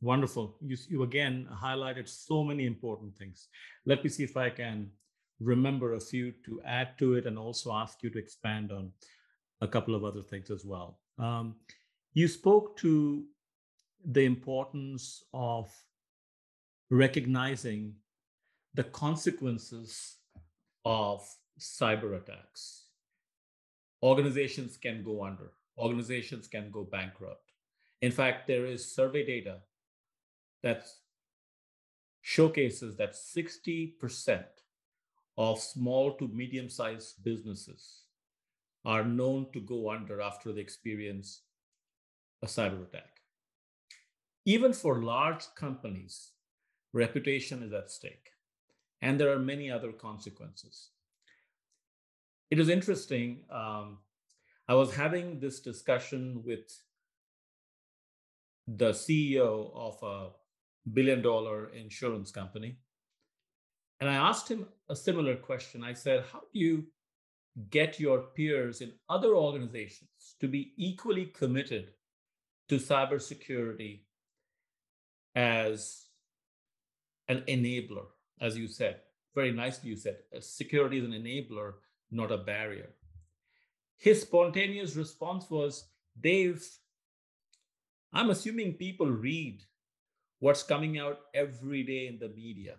[0.00, 0.56] Wonderful.
[0.60, 3.48] You, you again highlighted so many important things.
[3.84, 4.90] Let me see if I can
[5.40, 8.92] remember a few to add to it and also ask you to expand on
[9.60, 11.00] a couple of other things as well.
[11.18, 11.56] Um,
[12.14, 13.24] you spoke to
[14.04, 15.70] the importance of
[16.90, 17.94] recognizing
[18.78, 20.18] the consequences
[20.84, 22.84] of cyber attacks.
[24.04, 27.50] Organizations can go under, organizations can go bankrupt.
[28.02, 29.56] In fact, there is survey data
[30.62, 30.86] that
[32.22, 34.44] showcases that 60%
[35.36, 38.02] of small to medium sized businesses
[38.84, 41.42] are known to go under after they experience
[42.44, 43.10] a cyber attack.
[44.44, 46.30] Even for large companies,
[46.92, 48.30] reputation is at stake,
[49.02, 50.90] and there are many other consequences.
[52.50, 53.44] It is interesting.
[53.50, 53.98] Um,
[54.68, 56.66] I was having this discussion with
[58.66, 60.30] the CEO of a
[60.92, 62.78] billion dollar insurance company.
[64.00, 65.82] And I asked him a similar question.
[65.82, 66.84] I said, How do you
[67.70, 71.92] get your peers in other organizations to be equally committed
[72.68, 74.02] to cybersecurity
[75.34, 76.06] as
[77.28, 78.06] an enabler,
[78.40, 79.00] as you said?
[79.34, 81.74] Very nicely, you said security is an enabler,
[82.10, 82.90] not a barrier.
[83.98, 85.88] His spontaneous response was,
[86.20, 86.66] Dave,
[88.12, 89.62] I'm assuming people read
[90.40, 92.76] what's coming out every day in the media.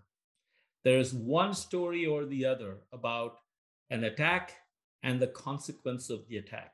[0.84, 3.38] There is one story or the other about
[3.90, 4.54] an attack
[5.04, 6.72] and the consequence of the attack.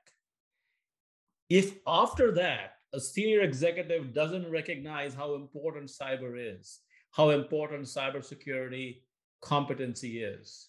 [1.49, 6.79] If after that, a senior executive doesn't recognize how important cyber is,
[7.15, 8.97] how important cybersecurity
[9.41, 10.67] competency is,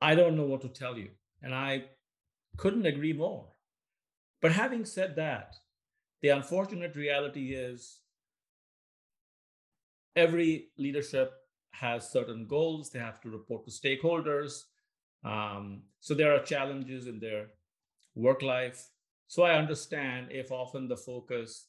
[0.00, 1.08] I don't know what to tell you.
[1.42, 1.84] And I
[2.56, 3.46] couldn't agree more.
[4.40, 5.56] But having said that,
[6.22, 7.98] the unfortunate reality is
[10.14, 11.32] every leadership
[11.72, 14.62] has certain goals, they have to report to stakeholders.
[15.24, 17.46] Um, so there are challenges in their
[18.14, 18.90] work life.
[19.26, 21.66] So I understand if often the focus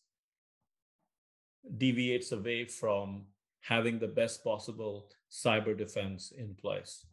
[1.78, 3.26] deviates away from
[3.68, 7.06] having the best possible cyber defense in place.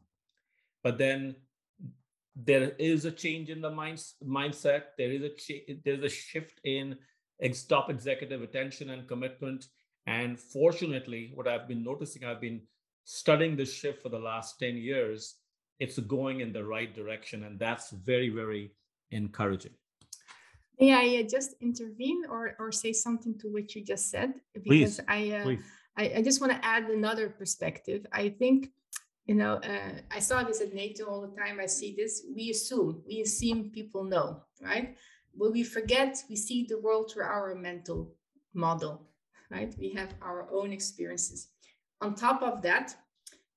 [0.84, 1.34] But then
[2.36, 4.82] there is a change in the mind, mindset.
[4.98, 6.96] There is a ch- there's a shift in
[7.40, 9.66] ex- top executive attention and commitment.
[10.06, 12.60] And fortunately, what I've been noticing, I've been
[13.04, 15.36] studying this shift for the last 10 years.
[15.78, 17.44] It's going in the right direction.
[17.44, 18.74] And that's very, very
[19.10, 19.72] encouraging.
[20.78, 24.34] May I just intervene or, or say something to what you just said?
[24.52, 25.62] Because please, I, uh, please.
[25.96, 28.06] I, I just want to add another perspective.
[28.12, 28.70] I think
[29.26, 32.50] you know uh, i saw this at nato all the time i see this we
[32.50, 34.96] assume we assume people know right
[35.36, 38.14] But we forget, we see the world through our mental
[38.54, 39.08] model,
[39.50, 39.74] right?
[39.78, 41.48] We have our own experiences.
[42.00, 42.94] On top of that,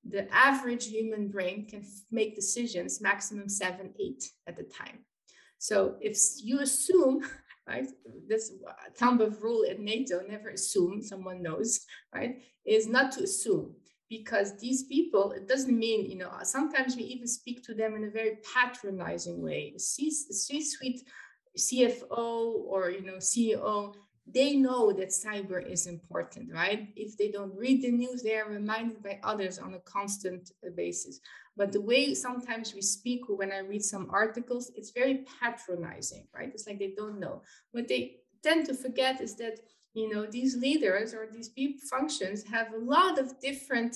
[0.08, 5.00] the average human brain can make decisions maximum seven, eight at a time.
[5.58, 7.22] So if you assume,
[7.68, 7.88] right,
[8.28, 13.24] this uh, thumb of rule at NATO, never assume someone knows, right, is not to
[13.24, 13.76] assume
[14.10, 18.04] because these people, it doesn't mean, you know, sometimes we even speak to them in
[18.04, 19.74] a very patronizing way.
[19.78, 21.02] C-suite
[21.58, 23.96] CFO or you know CEO,
[24.28, 26.90] they know that cyber is important, right?
[26.96, 31.20] If they don't read the news, they are reminded by others on a constant basis.
[31.56, 36.52] But the way sometimes we speak, when I read some articles, it's very patronizing, right?
[36.54, 37.44] It's like they don't know.
[37.72, 39.60] What they tend to forget is that
[39.94, 41.52] you know these leaders or these
[41.90, 43.96] functions have a lot of different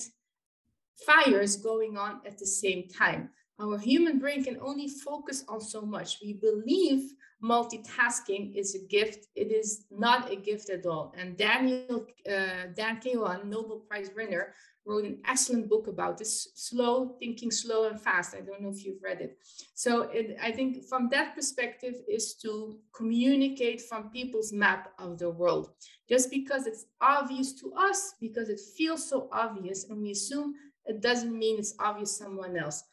[1.06, 3.30] fires going on at the same time.
[3.60, 6.18] Our human brain can only focus on so much.
[6.22, 7.12] We believe
[7.42, 9.26] multitasking is a gift.
[9.34, 11.14] It is not a gift at all.
[11.16, 14.54] And Daniel uh, Dan Kahneman, Nobel Prize winner,
[14.86, 18.34] wrote an excellent book about this: slow thinking, slow and fast.
[18.34, 19.38] I don't know if you've read it.
[19.74, 25.30] So it, I think from that perspective is to communicate from people's map of the
[25.30, 25.70] world.
[26.08, 30.54] Just because it's obvious to us, because it feels so obvious, and we assume
[30.86, 32.84] it doesn't mean it's obvious someone else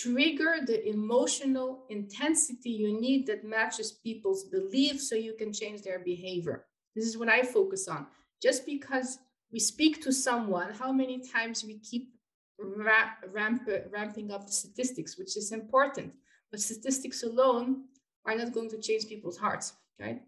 [0.00, 6.00] trigger the emotional intensity you need that matches people's beliefs so you can change their
[6.00, 6.66] behavior.
[6.94, 8.06] This is what I focus on.
[8.42, 9.18] Just because
[9.52, 12.10] we speak to someone, how many times we keep
[12.58, 16.12] ramp, ramp, ramping up the statistics, which is important.
[16.50, 17.84] But statistics alone
[18.24, 20.22] are not going to change people's hearts, right?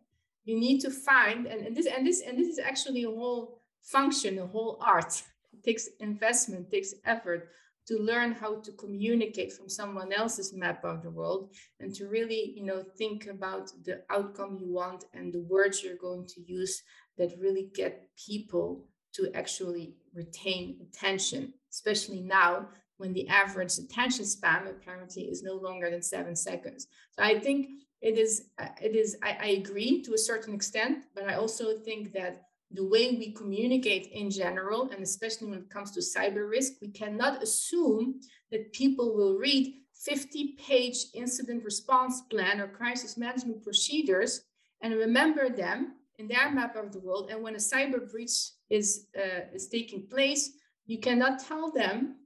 [0.44, 3.60] You need to find, and, and this and this and this is actually a whole
[3.82, 5.22] function, a whole art.
[5.52, 7.48] It takes investment, takes effort
[7.88, 12.52] to learn how to communicate from someone else's map of the world and to really
[12.54, 16.82] you know think about the outcome you want and the words you're going to use
[17.16, 22.68] that really get people to actually retain attention especially now
[22.98, 26.88] when the average attention span apparently is no longer than seven seconds.
[27.12, 27.68] So i think
[28.00, 28.48] it is
[28.80, 32.84] it is I, I agree to a certain extent but i also think that the
[32.86, 37.42] way we communicate in general, and especially when it comes to cyber risk, we cannot
[37.42, 44.42] assume that people will read 50 page incident response plan or crisis management procedures
[44.80, 47.30] and remember them in their map of the world.
[47.30, 50.50] And when a cyber breach is, uh, is taking place,
[50.86, 52.16] you cannot tell them,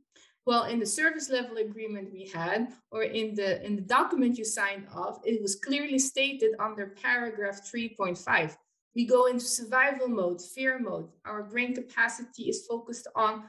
[0.44, 4.44] well, in the service level agreement we had, or in the, in the document you
[4.44, 8.56] signed off, it was clearly stated under paragraph 3.5
[8.94, 11.08] we go into survival mode, fear mode.
[11.24, 13.44] Our brain capacity is focused on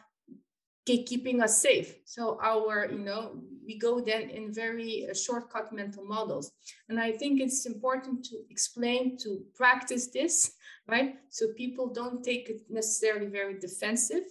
[0.86, 1.96] keeping us safe.
[2.06, 6.52] So our, you know, we go then in very uh, shortcut mental models.
[6.90, 10.52] And I think it's important to explain, to practice this,
[10.88, 11.16] right?
[11.30, 14.24] So people don't take it necessarily very defensive,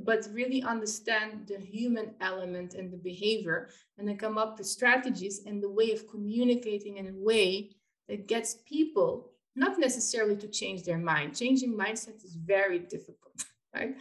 [0.00, 5.42] but really understand the human element and the behavior and then come up with strategies
[5.46, 7.70] and the way of communicating in a way
[8.08, 11.36] that gets people not necessarily to change their mind.
[11.36, 13.44] Changing mindset is very difficult,
[13.74, 13.96] right?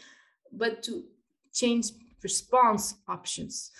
[0.52, 1.04] But to
[1.54, 1.92] change
[2.24, 3.72] response options,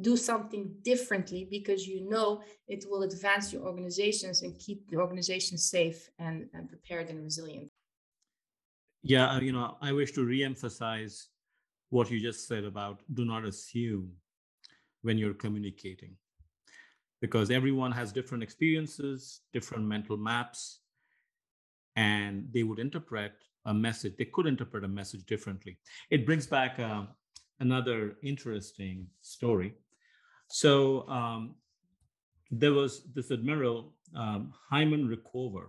[0.00, 5.58] do something differently because you know it will advance your organizations and keep the organization
[5.58, 7.70] safe and, and prepared and resilient.
[9.02, 11.28] Yeah, uh, you know, I wish to re-emphasize
[11.90, 14.12] what you just said about do not assume
[15.02, 16.16] when you're communicating
[17.20, 20.80] because everyone has different experiences, different mental maps,
[21.98, 23.32] and they would interpret
[23.64, 25.76] a message, they could interpret a message differently.
[26.10, 27.06] It brings back uh,
[27.58, 29.74] another interesting story.
[30.48, 31.56] So um,
[32.52, 35.66] there was this admiral, um, Hyman Rickover,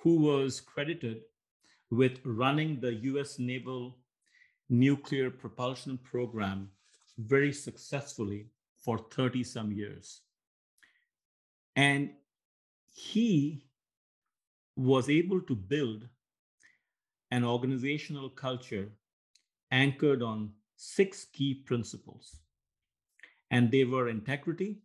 [0.00, 1.20] who was credited
[1.90, 3.98] with running the US Naval
[4.70, 6.70] nuclear propulsion program
[7.18, 8.46] very successfully
[8.82, 10.22] for 30 some years.
[11.76, 12.12] And
[12.94, 13.66] he
[14.76, 16.08] was able to build
[17.30, 18.90] an organizational culture
[19.70, 22.36] anchored on six key principles.
[23.50, 24.82] And they were integrity,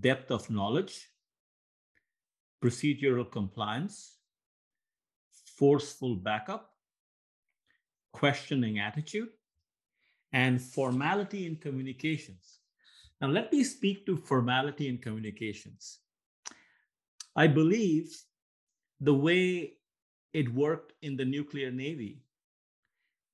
[0.00, 1.08] depth of knowledge,
[2.62, 4.16] procedural compliance,
[5.56, 6.74] forceful backup,
[8.12, 9.28] questioning attitude,
[10.32, 12.60] and formality in communications.
[13.20, 15.98] Now, let me speak to formality in communications.
[17.34, 18.14] I believe
[19.00, 19.74] the way
[20.32, 22.22] it worked in the nuclear navy.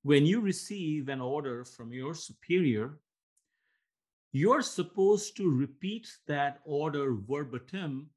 [0.03, 2.99] When you receive an order from your superior,
[4.31, 8.09] you're supposed to repeat that order verbatim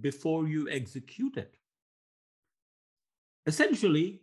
[0.00, 1.56] before you execute it.
[3.46, 4.22] Essentially,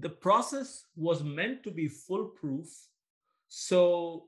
[0.00, 2.68] the process was meant to be foolproof,
[3.48, 4.24] so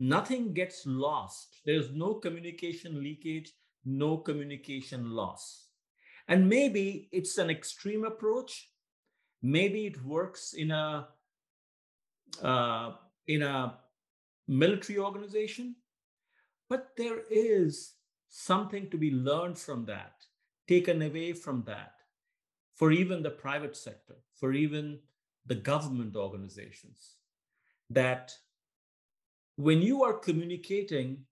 [0.00, 1.60] nothing gets lost.
[1.64, 3.52] There's no communication leakage,
[3.84, 5.65] no communication loss.
[6.28, 8.70] And maybe it's an extreme approach.
[9.42, 11.08] Maybe it works in a
[12.42, 12.92] uh,
[13.26, 13.78] in a
[14.48, 15.76] military organization,
[16.68, 17.94] but there is
[18.28, 20.14] something to be learned from that,
[20.68, 21.94] taken away from that,
[22.74, 24.98] for even the private sector, for even
[25.46, 27.14] the government organizations,
[27.88, 28.32] that
[29.56, 31.24] when you are communicating,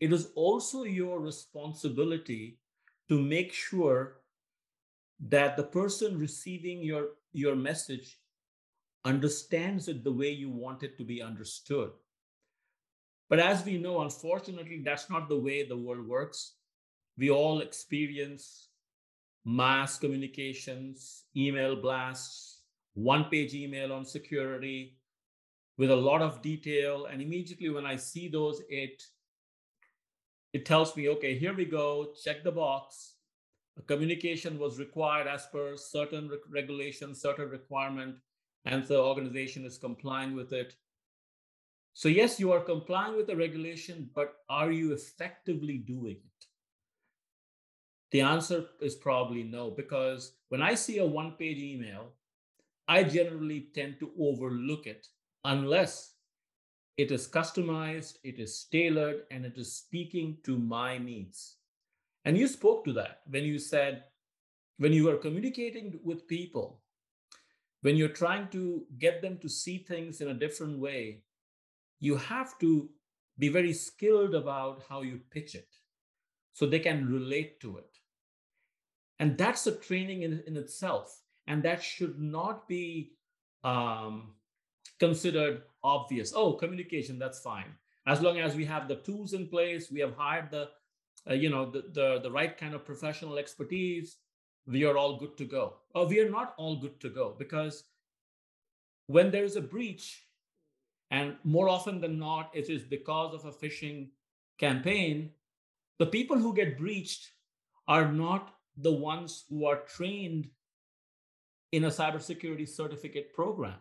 [0.00, 2.58] it is also your responsibility
[3.08, 4.21] to make sure
[5.28, 8.18] that the person receiving your your message
[9.04, 11.90] understands it the way you want it to be understood.
[13.28, 16.54] But as we know unfortunately that's not the way the world works.
[17.16, 18.68] We all experience
[19.44, 22.62] mass communications email blasts
[22.94, 24.98] one page email on security
[25.78, 27.06] with a lot of detail.
[27.06, 29.02] And immediately when i see those it
[30.52, 32.12] it tells me okay here we go.
[32.24, 33.14] Check the box
[33.80, 38.16] communication was required as per certain re- regulation, certain requirement,
[38.64, 40.74] and the organization is complying with it.
[41.94, 46.46] So, yes, you are complying with the regulation, but are you effectively doing it?
[48.12, 52.12] The answer is probably no, because when I see a one page email,
[52.88, 55.06] I generally tend to overlook it
[55.44, 56.14] unless
[56.98, 61.56] it is customized, it is tailored, and it is speaking to my needs.
[62.24, 64.04] And you spoke to that when you said,
[64.78, 66.80] when you are communicating with people,
[67.82, 71.22] when you're trying to get them to see things in a different way,
[72.00, 72.88] you have to
[73.38, 75.68] be very skilled about how you pitch it
[76.52, 77.98] so they can relate to it.
[79.18, 81.20] And that's a training in, in itself.
[81.46, 83.12] And that should not be
[83.64, 84.34] um,
[84.98, 86.32] considered obvious.
[86.34, 87.72] Oh, communication, that's fine.
[88.06, 90.68] As long as we have the tools in place, we have hired the,
[91.28, 94.16] uh, you know, the, the, the right kind of professional expertise,
[94.66, 95.74] we are all good to go.
[95.94, 97.84] Or we are not all good to go because
[99.06, 100.24] when there is a breach,
[101.10, 104.08] and more often than not, it is because of a phishing
[104.58, 105.30] campaign,
[105.98, 107.28] the people who get breached
[107.86, 110.48] are not the ones who are trained
[111.72, 113.76] in a cybersecurity certificate program.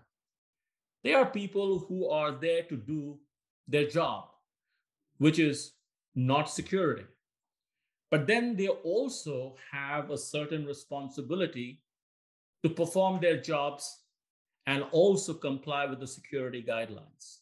[1.04, 3.18] They are people who are there to do
[3.68, 4.26] their job,
[5.18, 5.74] which is
[6.16, 7.06] not security.
[8.12, 11.82] But then they also have a certain responsibility
[12.62, 14.01] to perform their jobs
[14.68, 17.38] and also comply with the security guidelines.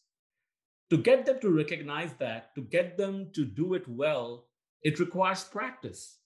[0.90, 4.46] To get them to recognize that, to get them to do it well,
[4.82, 6.18] it requires practice.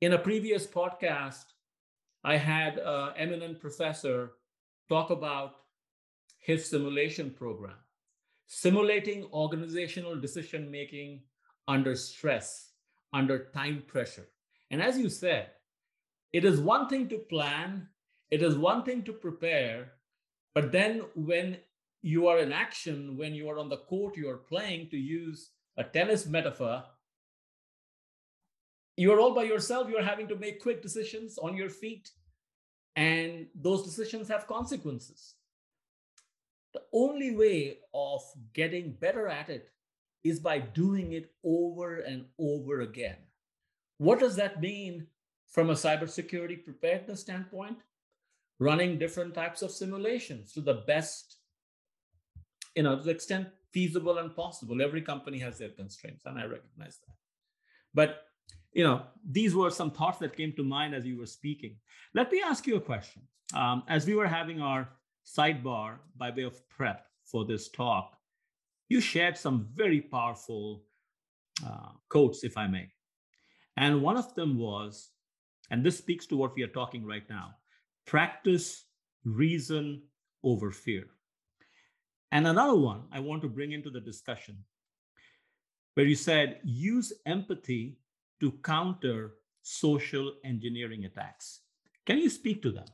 [0.00, 1.44] In a previous podcast,
[2.22, 4.32] I had an eminent professor
[4.88, 5.52] talk about
[6.38, 7.78] his simulation program,
[8.46, 11.22] simulating organizational decision making
[11.66, 12.72] under stress,
[13.16, 14.28] under time pressure.
[14.70, 15.50] And as you said,
[16.32, 17.88] it is one thing to plan,
[18.30, 19.92] it is one thing to prepare,
[20.54, 21.56] but then when
[22.02, 25.50] you are in action, when you are on the court, you are playing, to use
[25.76, 26.84] a tennis metaphor,
[28.96, 32.10] you're all by yourself you're having to make quick decisions on your feet
[32.96, 35.34] and those decisions have consequences
[36.72, 39.70] the only way of getting better at it
[40.28, 43.16] is by doing it over and over again
[43.98, 45.06] what does that mean
[45.48, 47.78] from a cybersecurity preparedness standpoint
[48.58, 51.38] running different types of simulations to the best
[52.74, 56.44] you know to the extent feasible and possible every company has their constraints and i
[56.44, 57.14] recognize that
[57.94, 58.26] but
[58.76, 61.76] you know, these were some thoughts that came to mind as you were speaking.
[62.12, 63.22] Let me ask you a question.
[63.54, 64.90] Um, as we were having our
[65.24, 68.15] sidebar by way of prep for this talk,
[68.88, 70.84] you shared some very powerful
[71.66, 72.88] uh, quotes, if I may.
[73.76, 75.10] And one of them was,
[75.70, 77.56] and this speaks to what we are talking right now
[78.06, 78.84] practice
[79.24, 80.00] reason
[80.44, 81.06] over fear.
[82.30, 84.58] And another one I want to bring into the discussion,
[85.94, 87.98] where you said use empathy
[88.40, 91.62] to counter social engineering attacks.
[92.04, 92.90] Can you speak to that?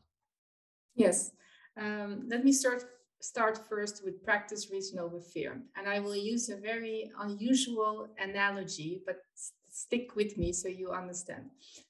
[0.94, 1.32] Yes.
[1.76, 2.84] Um, let me start
[3.22, 9.02] start first with practice reason over fear, and I will use a very unusual analogy,
[9.06, 9.18] but
[9.70, 11.44] stick with me so you understand.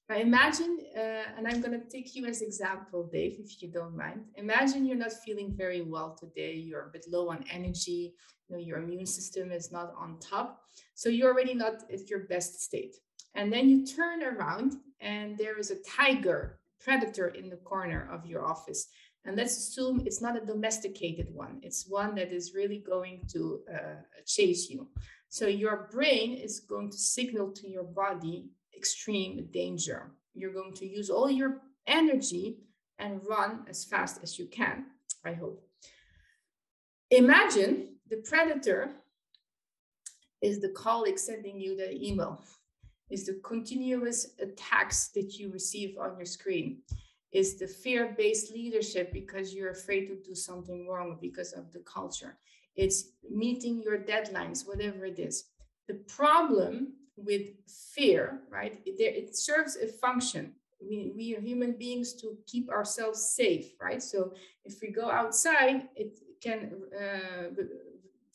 [0.08, 3.96] Now imagine, uh, and I'm going to take you as example, Dave, if you don't
[3.96, 4.20] mind.
[4.36, 6.52] Imagine you're not feeling very well today.
[6.52, 8.14] You're a bit low on energy.
[8.48, 10.60] You know, your immune system is not on top,
[10.94, 12.96] so you're already not at your best state.
[13.34, 18.26] And then you turn around and there is a tiger, predator in the corner of
[18.26, 18.88] your office.
[19.24, 23.60] And let's assume it's not a domesticated one, it's one that is really going to
[23.72, 24.88] uh, chase you.
[25.28, 30.10] So your brain is going to signal to your body extreme danger.
[30.34, 32.58] You're going to use all your energy
[32.98, 34.86] and run as fast as you can,
[35.24, 35.62] I hope.
[37.10, 38.90] Imagine the predator
[40.40, 42.42] is the colleague sending you the email
[43.10, 46.78] is the continuous attacks that you receive on your screen
[47.32, 52.36] is the fear-based leadership because you're afraid to do something wrong because of the culture.
[52.76, 55.44] It's meeting your deadlines whatever it is.
[55.88, 57.48] The problem with
[57.94, 60.52] fear right it, it serves a function.
[60.80, 64.02] We, we are human beings to keep ourselves safe right?
[64.02, 67.62] So if we go outside it can uh,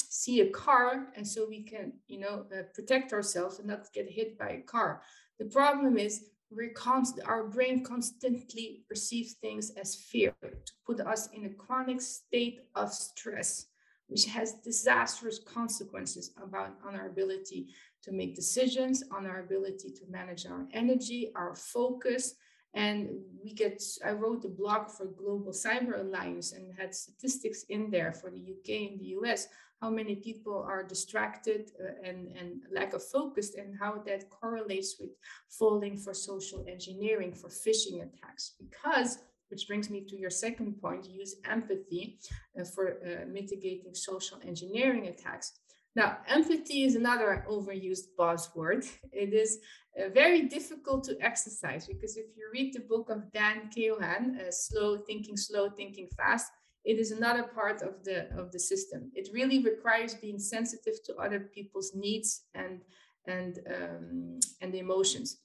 [0.10, 4.10] see a car and so we can you know uh, protect ourselves and not get
[4.10, 5.02] hit by a car.
[5.40, 11.28] The problem is we're const- our brain constantly perceives things as fear to put us
[11.34, 13.68] in a chronic state of stress
[14.08, 17.68] which has disastrous consequences about on our ability
[18.02, 22.36] to make decisions on our ability to manage our energy our focus
[22.74, 23.10] and
[23.44, 28.12] we get i wrote a blog for global cyber alliance and had statistics in there
[28.12, 29.48] for the uk and the us
[29.82, 34.96] how many people are distracted uh, and, and lack of focus and how that correlates
[35.00, 35.12] with
[35.50, 38.54] falling for social engineering for phishing attacks.
[38.60, 42.20] Because which brings me to your second point use empathy
[42.60, 45.54] uh, for uh, mitigating social engineering attacks.
[45.96, 48.88] Now empathy is another overused buzzword.
[49.12, 49.60] It is
[49.98, 54.52] uh, very difficult to exercise because if you read the book of Dan Kahneman, uh,
[54.52, 56.52] Slow Thinking Slow, Thinking Fast,
[56.86, 59.12] it is another part of the of the system.
[59.14, 62.82] It really requires being sensitive to other people's needs and
[63.26, 65.38] and um, and emotions.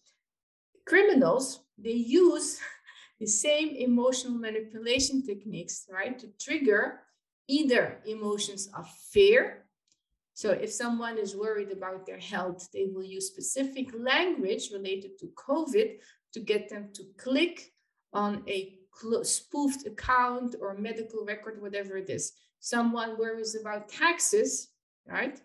[0.86, 2.60] Criminals they use
[3.20, 7.00] the same emotional manipulation techniques, right, to trigger
[7.48, 9.64] either emotions of fear
[10.34, 15.26] so if someone is worried about their health, they will use specific language related to
[15.36, 15.96] COVID
[16.32, 17.72] to get them to click
[18.12, 18.78] on a
[19.22, 22.32] spoofed account or medical record, whatever it is.
[22.60, 24.68] Someone worries about taxes,
[25.06, 25.40] right?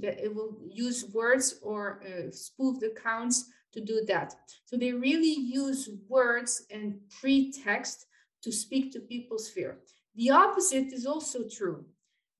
[0.00, 4.34] That it will use words or uh, spoofed accounts to do that.
[4.64, 8.06] So they really use words and pretext
[8.42, 9.78] to speak to people's fear.
[10.14, 11.84] The opposite is also true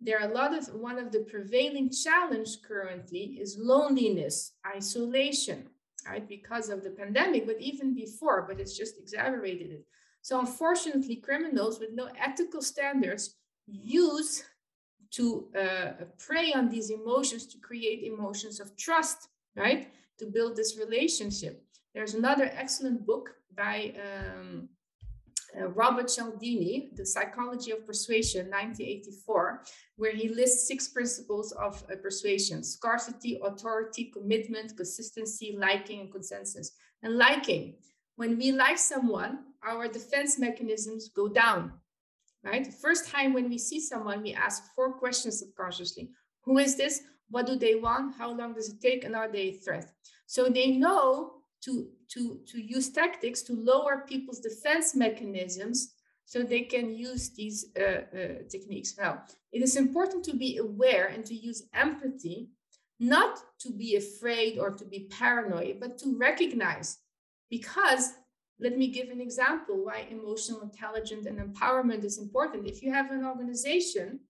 [0.00, 5.68] there are a lot of one of the prevailing challenge currently is loneliness, isolation,
[6.06, 6.26] right?
[6.26, 9.84] Because of the pandemic, but even before, but it's just exaggerated it.
[10.22, 13.36] So unfortunately, criminals with no ethical standards
[13.66, 14.42] use
[15.12, 19.88] to uh, prey on these emotions to create emotions of trust, right?
[20.18, 21.64] To build this relationship.
[21.94, 24.68] There's another excellent book by um,
[25.58, 29.62] uh, Robert Cialdini, The Psychology of Persuasion, 1984,
[29.96, 36.72] where he lists six principles of uh, persuasion scarcity, authority, commitment, consistency, liking, and consensus.
[37.02, 37.74] And liking,
[38.16, 41.72] when we like someone, our defense mechanisms go down,
[42.44, 42.66] right?
[42.72, 46.10] First time when we see someone, we ask four questions subconsciously
[46.44, 47.02] Who is this?
[47.28, 48.16] What do they want?
[48.16, 49.04] How long does it take?
[49.04, 49.90] And are they a threat?
[50.26, 55.94] So they know to, to, to use tactics to lower people's defense mechanisms
[56.24, 58.96] so they can use these uh, uh, techniques.
[58.98, 62.50] Now, it is important to be aware and to use empathy,
[62.98, 66.98] not to be afraid or to be paranoid, but to recognize.
[67.48, 68.12] Because
[68.60, 72.68] let me give an example why emotional intelligence and empowerment is important.
[72.68, 74.20] If you have an organization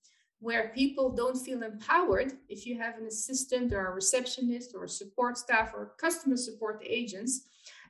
[0.40, 4.88] where people don't feel empowered if you have an assistant or a receptionist or a
[4.88, 7.46] support staff or customer support agents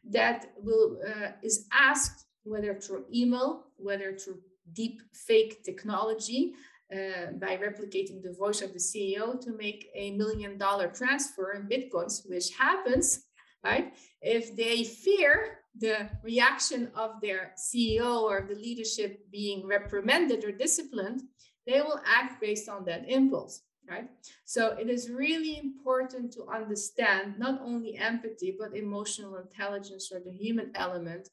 [0.09, 4.39] that will uh, is asked whether through email whether through
[4.73, 6.55] deep fake technology
[6.93, 11.69] uh, by replicating the voice of the ceo to make a million dollar transfer in
[11.69, 13.25] bitcoins which happens
[13.65, 13.95] right?
[14.23, 21.23] If they fear the reaction of their ceo or the leadership being reprimanded or disciplined
[21.67, 24.09] they will act based on that impulse right?
[24.45, 30.33] So it is really important to understand not only empathy but emotional intelligence or the
[30.33, 31.29] human element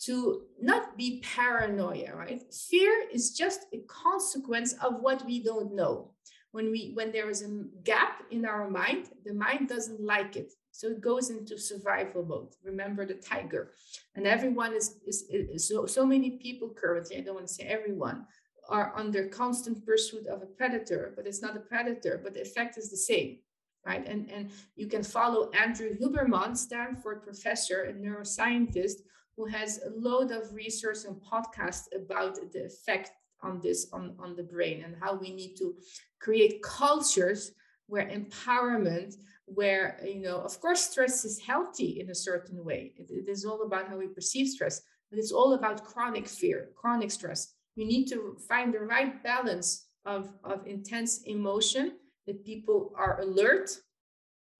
[0.00, 2.42] to not be paranoia right?
[2.70, 6.10] Fear is just a consequence of what we don't know.
[6.50, 10.52] When we when there is a gap in our mind the mind doesn't like it.
[10.70, 12.54] So it goes into survival mode.
[12.64, 13.72] Remember the tiger.
[14.14, 17.64] And everyone is, is, is so, so many people currently i don't want to say
[17.64, 18.26] everyone
[18.68, 22.78] are under constant pursuit of a predator, but it's not a predator, but the effect
[22.78, 23.38] is the same,
[23.84, 24.06] right?
[24.06, 29.02] And, and you can follow Andrew Huberman, Stanford professor and neuroscientist,
[29.36, 33.10] who has a load of research and podcasts about the effect
[33.42, 35.74] on this on, on the brain and how we need to
[36.20, 37.52] create cultures
[37.86, 43.10] where empowerment where you know of course stress is healthy in a certain way it,
[43.10, 47.10] it is all about how we perceive stress but it's all about chronic fear chronic
[47.10, 51.92] stress we need to find the right balance of, of intense emotion
[52.26, 53.70] that people are alert,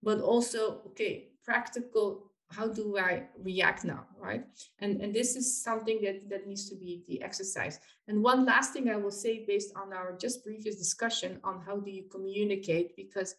[0.02, 4.44] but also, okay, practical how do I react now, right?
[4.80, 7.80] And and this is something that that needs to be the exercise.
[8.08, 11.78] And one last thing I will say, based on our just previous discussion on how
[11.78, 13.34] do you communicate, because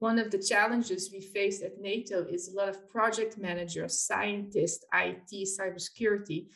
[0.00, 4.84] one of the challenges we face at NATO is a lot of project managers, scientists,
[4.92, 6.46] IT, cybersecurity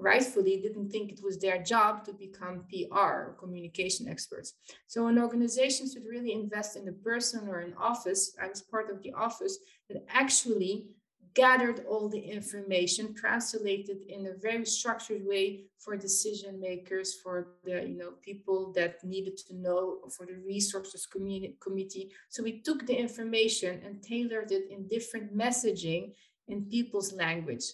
[0.00, 4.54] rightfully didn't think it was their job to become PR communication experts.
[4.86, 8.36] So an organization should really invest in a person or an office.
[8.42, 10.96] I was part of the office that actually
[11.34, 17.86] gathered all the information, translated in a very structured way for decision makers, for the
[17.86, 22.10] you know people that needed to know, for the resources committee.
[22.28, 26.14] So we took the information and tailored it in different messaging
[26.48, 27.64] in people's language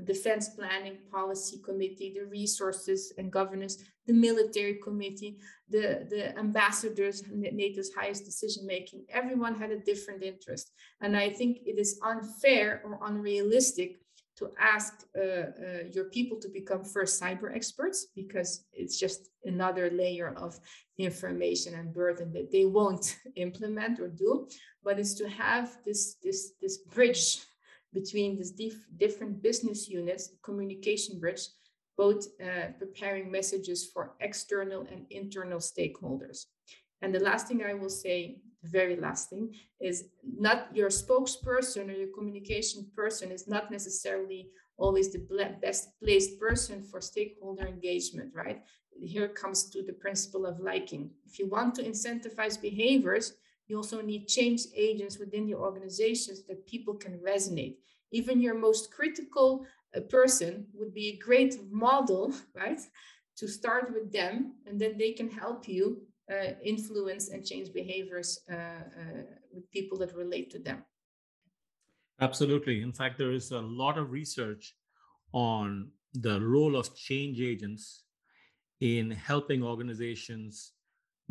[0.00, 3.76] defense planning policy committee the resources and governance
[4.06, 5.38] the military committee
[5.68, 10.72] the the ambassadors nato's highest decision making everyone had a different interest.
[11.02, 14.02] And i think it is unfair or unrealistic
[14.36, 19.90] to ask uh, uh, your people to become first cyber experts because it's just another
[19.90, 20.58] layer of
[20.98, 24.48] information and burden that they won't implement or do.
[24.82, 27.38] But it's to have this this this bridge
[27.92, 31.42] between these dif- different business units, communication bridge,
[31.96, 36.46] both uh, preparing messages for external and internal stakeholders.
[37.02, 41.88] And the last thing I will say, the very last thing, is not your spokesperson
[41.88, 48.32] or your communication person is not necessarily always the best placed person for stakeholder engagement,
[48.34, 48.62] right?
[48.98, 51.10] Here comes to the principle of liking.
[51.26, 53.34] If you want to incentivize behaviors,
[53.72, 57.76] you also need change agents within your organizations that people can resonate.
[58.10, 59.64] Even your most critical
[59.96, 62.80] uh, person would be a great model, right?
[63.38, 68.40] To start with them, and then they can help you uh, influence and change behaviors
[68.50, 69.22] uh, uh,
[69.54, 70.84] with people that relate to them.
[72.20, 72.82] Absolutely.
[72.82, 74.76] In fact, there is a lot of research
[75.32, 78.04] on the role of change agents
[78.80, 80.72] in helping organizations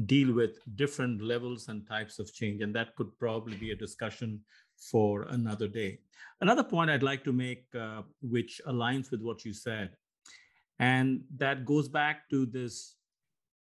[0.06, 2.62] deal with different levels and types of change.
[2.62, 4.42] And that could probably be a discussion
[4.78, 6.00] for another day.
[6.40, 9.92] Another point I'd like to make, uh, which aligns with what you said,
[10.80, 12.96] and that goes back to this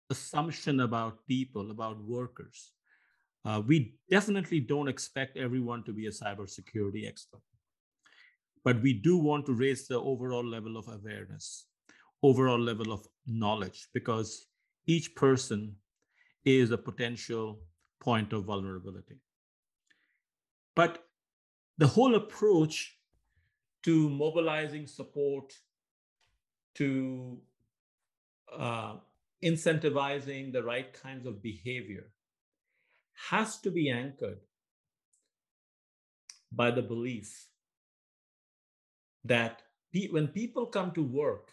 [0.09, 2.73] assumption about people, about workers.
[3.45, 7.41] Uh, we definitely don't expect everyone to be a cybersecurity expert,
[8.63, 11.67] but we do want to raise the overall level of awareness,
[12.23, 14.47] overall level of knowledge, because
[14.87, 15.75] each person
[16.45, 17.59] is a potential
[17.99, 19.19] point of vulnerability.
[20.75, 21.03] But
[21.77, 22.97] the whole approach
[23.83, 25.53] to mobilizing support,
[26.75, 27.37] to
[28.57, 28.95] uh,
[29.43, 32.11] incentivizing the right kinds of behavior
[33.29, 34.39] has to be anchored
[36.51, 37.47] by the belief
[39.23, 39.61] that
[40.11, 41.51] when people come to work,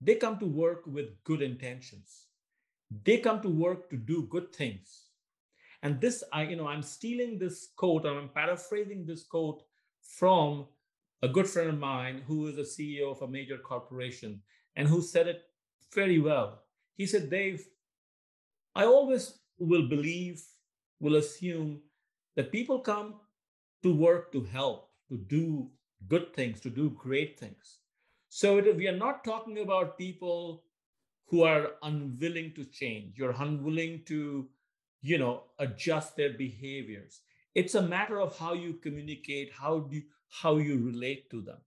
[0.00, 2.29] they come to work with good intentions.
[2.90, 5.06] They come to work to do good things.
[5.82, 9.62] And this, I, you know, I'm stealing this quote, I'm paraphrasing this quote
[10.02, 10.66] from
[11.22, 14.42] a good friend of mine who is a CEO of a major corporation
[14.76, 15.42] and who said it
[15.94, 16.62] very well.
[16.96, 17.66] He said, Dave,
[18.74, 20.42] I always will believe,
[21.00, 21.80] will assume
[22.36, 23.14] that people come
[23.82, 25.70] to work to help, to do
[26.08, 27.78] good things, to do great things.
[28.28, 30.64] So we are not talking about people
[31.30, 34.48] who are unwilling to change, you're unwilling to,
[35.00, 37.20] you know, adjust their behaviors.
[37.54, 41.58] It's a matter of how you communicate, how do you, how you relate to them.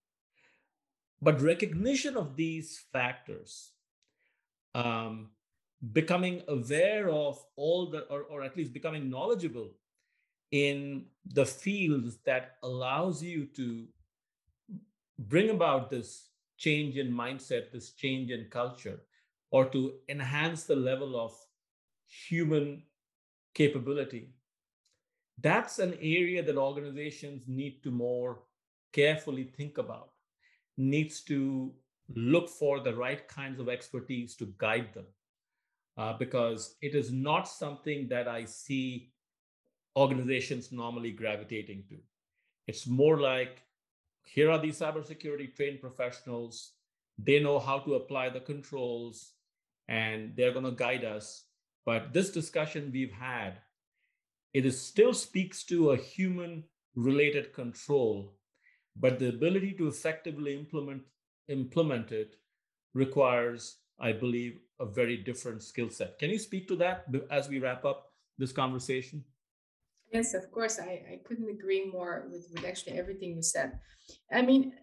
[1.21, 3.71] But recognition of these factors
[4.75, 5.29] um,
[5.93, 9.71] becoming aware of all the, or, or at least becoming knowledgeable
[10.51, 13.85] in the fields that allows you to
[15.17, 18.99] bring about this change in mindset, this change in culture,
[19.53, 21.31] or to enhance the level of
[22.27, 22.81] human
[23.53, 24.33] capability.
[25.39, 28.39] That's an area that organizations need to more
[28.93, 30.09] carefully think about,
[30.75, 31.71] needs to
[32.15, 35.05] look for the right kinds of expertise to guide them
[35.97, 39.11] uh, because it is not something that I see
[39.95, 41.97] organizations normally gravitating to.
[42.65, 43.61] It's more like
[44.25, 46.71] here are these cybersecurity trained professionals.
[47.19, 49.33] They know how to apply the controls
[49.87, 51.45] and they're going to guide us.
[51.85, 53.59] But this discussion we've had,
[54.53, 56.63] it is still speaks to a human
[56.95, 58.35] related control,
[58.95, 61.01] but the ability to effectively implement
[61.49, 62.35] implement it
[62.93, 66.19] requires, I believe, a very different skill set.
[66.19, 69.25] Can you speak to that as we wrap up this conversation?
[70.13, 70.79] Yes, of course.
[70.79, 73.79] I, I couldn't agree more with, with actually everything you said.
[74.31, 74.73] I mean,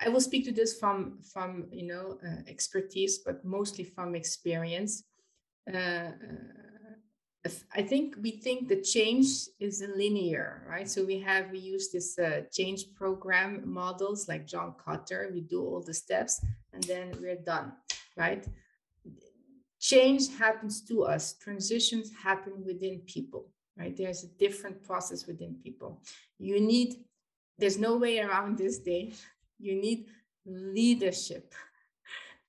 [0.00, 5.04] I will speak to this from from you know uh, expertise, but mostly from experience.
[5.72, 6.10] Uh,
[7.74, 9.26] I think we think the change
[9.60, 10.88] is linear, right?
[10.88, 15.32] So we have we use this uh, change program models like John Kotter.
[15.32, 16.44] We do all the steps
[16.74, 17.72] and then we're done,
[18.16, 18.46] right?
[19.80, 21.32] Change happens to us.
[21.32, 23.48] Transitions happen within people,
[23.78, 23.96] right?
[23.96, 26.02] There's a different process within people.
[26.38, 26.96] You need.
[27.56, 29.12] There's no way around this day.
[29.60, 30.06] You need
[30.46, 31.54] leadership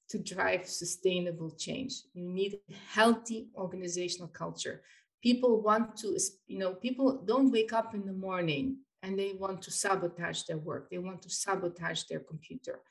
[0.09, 2.03] to drive sustainable change.
[2.13, 2.59] You need
[2.89, 4.81] healthy organizational culture.
[5.21, 9.61] People want to, you know, people don't wake up in the morning and they want
[9.63, 10.89] to sabotage their work.
[10.89, 12.81] They want to sabotage their computer.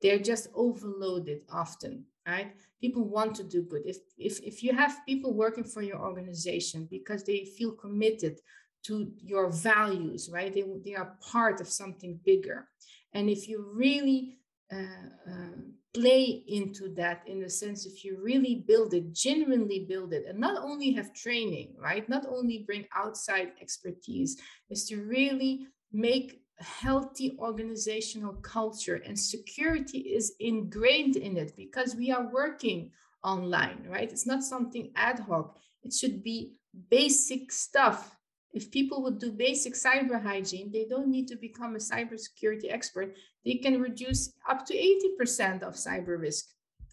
[0.00, 2.54] They're just overloaded often, right?
[2.80, 3.82] People want to do good.
[3.84, 8.40] If, if, if you have people working for your organization because they feel committed
[8.84, 10.52] to your values, right?
[10.52, 12.68] They, they are part of something bigger.
[13.12, 14.38] And if you really
[14.72, 15.56] uh, uh,
[15.94, 20.38] play into that in the sense if you really build it genuinely build it and
[20.38, 24.40] not only have training right not only bring outside expertise
[24.70, 32.10] is to really make healthy organizational culture and security is ingrained in it because we
[32.10, 32.90] are working
[33.24, 34.10] online, right?
[34.10, 35.56] It's not something ad hoc.
[35.82, 36.54] It should be
[36.90, 38.16] basic stuff.
[38.52, 43.16] If people would do basic cyber hygiene, they don't need to become a cybersecurity expert.
[43.44, 46.46] They can reduce up to 80% of cyber risk,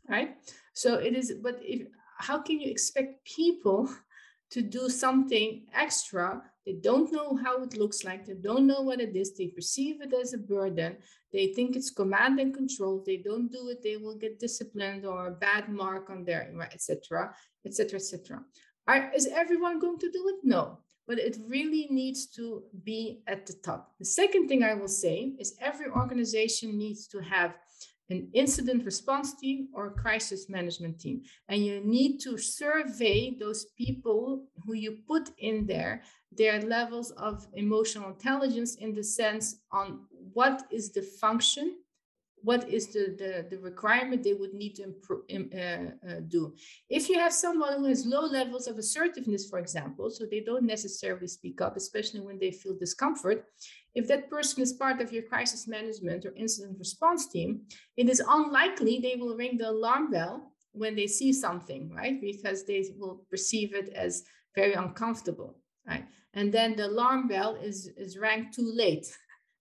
[0.08, 0.38] right?
[0.74, 1.88] So it is, but if
[2.18, 3.90] how can you expect people
[4.52, 6.42] to do something extra.
[6.66, 8.26] They don't know how it looks like.
[8.26, 9.36] They don't know what it is.
[9.36, 10.98] They perceive it as a burden.
[11.32, 13.04] They think it's command and control.
[13.06, 17.34] They don't do it, they will get disciplined or a bad mark on their, etc.,
[17.66, 18.44] etc., etc.
[19.16, 20.40] Is everyone going to do it?
[20.44, 20.80] No,
[21.10, 23.94] but it really needs to be at the top.
[23.98, 27.56] The second thing I will say is every organization needs to have
[28.12, 31.24] an incident response team or crisis management team.
[31.48, 37.48] And you need to survey those people who you put in there, their levels of
[37.54, 40.02] emotional intelligence in the sense on
[40.34, 41.78] what is the function
[42.42, 46.54] what is the, the, the requirement they would need to improve, uh, uh, do.
[46.90, 50.66] If you have someone who has low levels of assertiveness, for example, so they don't
[50.66, 53.46] necessarily speak up, especially when they feel discomfort,
[53.96, 57.62] if that person is part of your crisis management or incident response team,
[57.98, 62.22] it is unlikely they will ring the alarm bell when they see something, right?
[62.22, 64.24] Because they will perceive it as
[64.56, 66.06] very uncomfortable, right?
[66.34, 69.08] And then the alarm bell is, is rang too late.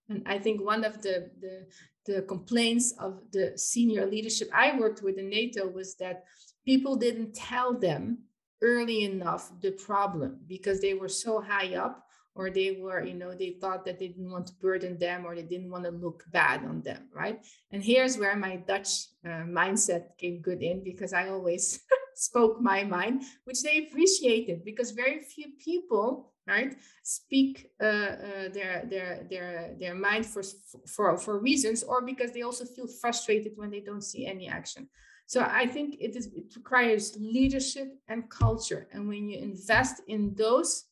[0.09, 1.67] And I think one of the, the,
[2.05, 6.23] the complaints of the senior leadership I worked with in NATO was that
[6.65, 8.19] people didn't tell them
[8.61, 12.05] early enough the problem because they were so high up
[12.35, 15.35] or they were you know they thought that they didn't want to burden them or
[15.35, 17.45] they didn't want to look bad on them right?
[17.71, 21.79] And here's where my dutch uh, mindset came good in because i always
[22.15, 26.75] spoke my mind which they appreciated because very few people right?
[27.03, 30.43] Speak uh, uh, their their their their mind for
[30.87, 34.89] for for reasons or because they also feel frustrated when they don't see any action.
[35.27, 38.87] So i think it is it requires leadership and culture.
[38.91, 40.85] And when you invest in those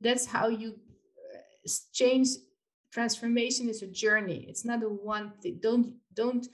[0.00, 2.28] that's how you uh, change
[2.92, 4.46] transformation is a journey.
[4.48, 5.58] It's not a one thing.
[5.60, 6.46] Don't don't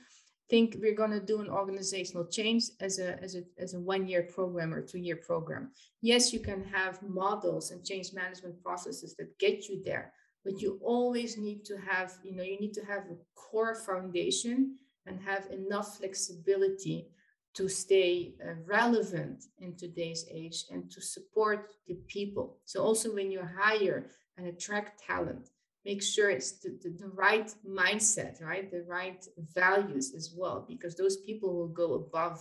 [0.50, 4.06] think we're going to do an organizational change as a as a as a one
[4.06, 5.70] year program or two year program.
[6.02, 10.12] Yes you can have models and change management processes that get you there
[10.44, 14.76] but you always need to have you know you need to have a core foundation
[15.06, 17.08] and have enough flexibility
[17.54, 22.58] to stay uh, relevant in today's age and to support the people.
[22.64, 25.50] So also when you hire and attract talent
[25.84, 28.70] make sure it's the, the, the, right mindset, right?
[28.70, 29.24] The right
[29.54, 32.38] values as well, because those people will go above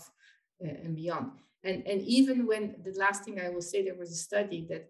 [0.63, 1.31] uh, and beyond.
[1.63, 4.89] And, and even when the last thing I will say, there was a study that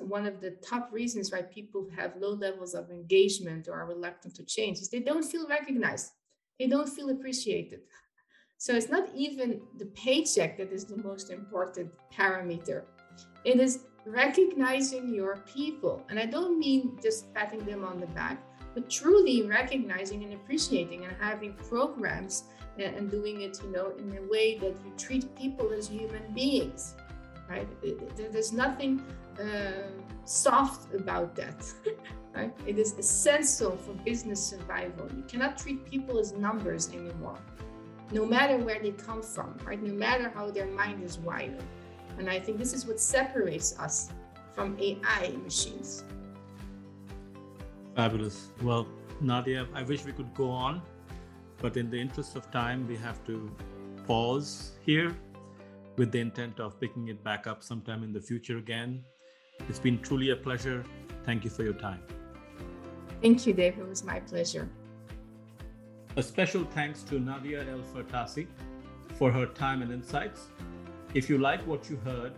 [0.00, 4.34] one of the top reasons why people have low levels of engagement or are reluctant
[4.36, 6.10] to change is they don't feel recognized,
[6.58, 7.80] they don't feel appreciated.
[8.58, 12.84] So it's not even the paycheck that is the most important parameter.
[13.44, 16.04] It is recognizing your people.
[16.08, 18.42] And I don't mean just patting them on the back,
[18.74, 22.44] but truly recognizing and appreciating and having programs
[22.78, 26.94] and, doing it, you know, in a way that you treat people as human beings,
[27.48, 27.68] right?
[28.16, 29.02] There's nothing
[29.38, 29.90] uh,
[30.24, 31.64] soft about that,
[32.34, 32.52] right?
[32.66, 35.06] It is essential for business survival.
[35.14, 37.38] You cannot treat people as numbers anymore,
[38.10, 39.82] no matter where they come from, right?
[39.82, 41.62] No matter how their mind is wired.
[42.18, 44.10] And I think this is what separates us
[44.54, 46.04] from AI machines.
[47.94, 48.48] Fabulous.
[48.62, 48.86] Well,
[49.20, 50.82] Nadia, I wish we could go on,
[51.58, 53.50] but in the interest of time, we have to
[54.06, 55.16] pause here
[55.96, 59.04] with the intent of picking it back up sometime in the future again.
[59.68, 60.84] It's been truly a pleasure.
[61.24, 62.02] Thank you for your time.
[63.20, 63.78] Thank you, Dave.
[63.78, 64.68] It was my pleasure.
[66.16, 68.46] A special thanks to Nadia El Fertasi
[69.14, 70.48] for her time and insights.
[71.14, 72.32] If you like what you heard,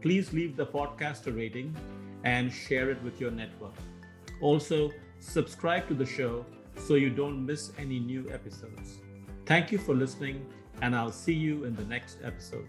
[0.00, 1.74] please leave the podcast a rating
[2.22, 3.74] and share it with your network.
[4.40, 9.00] Also, subscribe to the show so you don't miss any new episodes.
[9.46, 10.46] Thank you for listening,
[10.80, 12.68] and I'll see you in the next episode.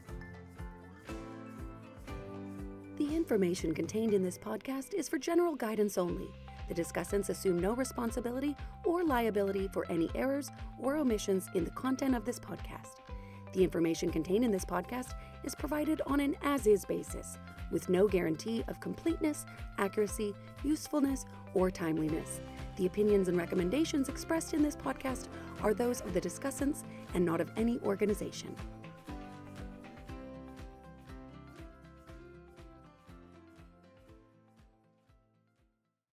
[2.97, 6.29] The information contained in this podcast is for general guidance only.
[6.69, 10.49] The discussants assume no responsibility or liability for any errors
[10.79, 13.01] or omissions in the content of this podcast.
[13.53, 17.37] The information contained in this podcast is provided on an as is basis,
[17.71, 19.45] with no guarantee of completeness,
[19.77, 20.33] accuracy,
[20.63, 22.41] usefulness, or timeliness.
[22.77, 25.27] The opinions and recommendations expressed in this podcast
[25.61, 26.83] are those of the discussants
[27.13, 28.55] and not of any organization.